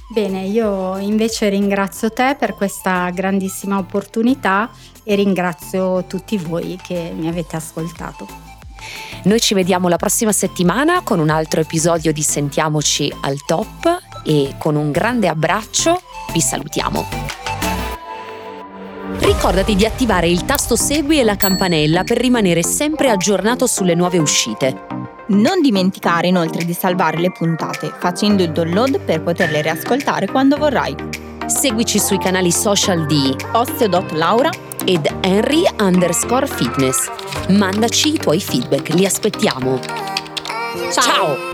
Bene, 0.08 0.44
io 0.44 0.96
invece 0.98 1.48
ringrazio 1.48 2.10
te 2.10 2.36
per 2.38 2.54
questa 2.54 3.10
grandissima 3.10 3.78
opportunità 3.78 4.70
e 5.02 5.14
ringrazio 5.14 6.04
tutti 6.04 6.36
voi 6.36 6.78
che 6.80 7.12
mi 7.16 7.26
avete 7.26 7.56
ascoltato. 7.56 8.43
Noi 9.24 9.40
ci 9.40 9.54
vediamo 9.54 9.88
la 9.88 9.96
prossima 9.96 10.32
settimana 10.32 11.02
con 11.02 11.18
un 11.18 11.30
altro 11.30 11.60
episodio 11.60 12.12
di 12.12 12.22
Sentiamoci 12.22 13.12
al 13.22 13.38
top 13.46 14.02
e 14.24 14.54
con 14.58 14.76
un 14.76 14.90
grande 14.90 15.28
abbraccio 15.28 16.02
vi 16.32 16.40
salutiamo. 16.40 17.06
Ricordati 19.18 19.74
di 19.74 19.86
attivare 19.86 20.28
il 20.28 20.44
tasto 20.44 20.76
segui 20.76 21.20
e 21.20 21.24
la 21.24 21.36
campanella 21.36 22.04
per 22.04 22.18
rimanere 22.18 22.62
sempre 22.62 23.10
aggiornato 23.10 23.66
sulle 23.66 23.94
nuove 23.94 24.18
uscite. 24.18 24.86
Non 25.28 25.62
dimenticare 25.62 26.26
inoltre 26.26 26.64
di 26.64 26.74
salvare 26.74 27.18
le 27.18 27.32
puntate 27.32 27.92
facendo 27.98 28.42
il 28.42 28.52
download 28.52 29.00
per 29.00 29.22
poterle 29.22 29.62
riascoltare 29.62 30.26
quando 30.26 30.56
vorrai. 30.56 31.23
Seguici 31.46 31.98
sui 31.98 32.18
canali 32.18 32.50
social 32.50 33.06
di 33.06 33.34
Osteo.Laura 33.52 34.50
ed 34.84 35.06
Henry 35.20 35.62
underscore 35.78 36.46
fitness. 36.46 37.10
Mandaci 37.50 38.14
i 38.14 38.18
tuoi 38.18 38.40
feedback, 38.40 38.88
li 38.90 39.04
aspettiamo. 39.04 39.78
Ciao! 40.90 41.02
Ciao. 41.02 41.53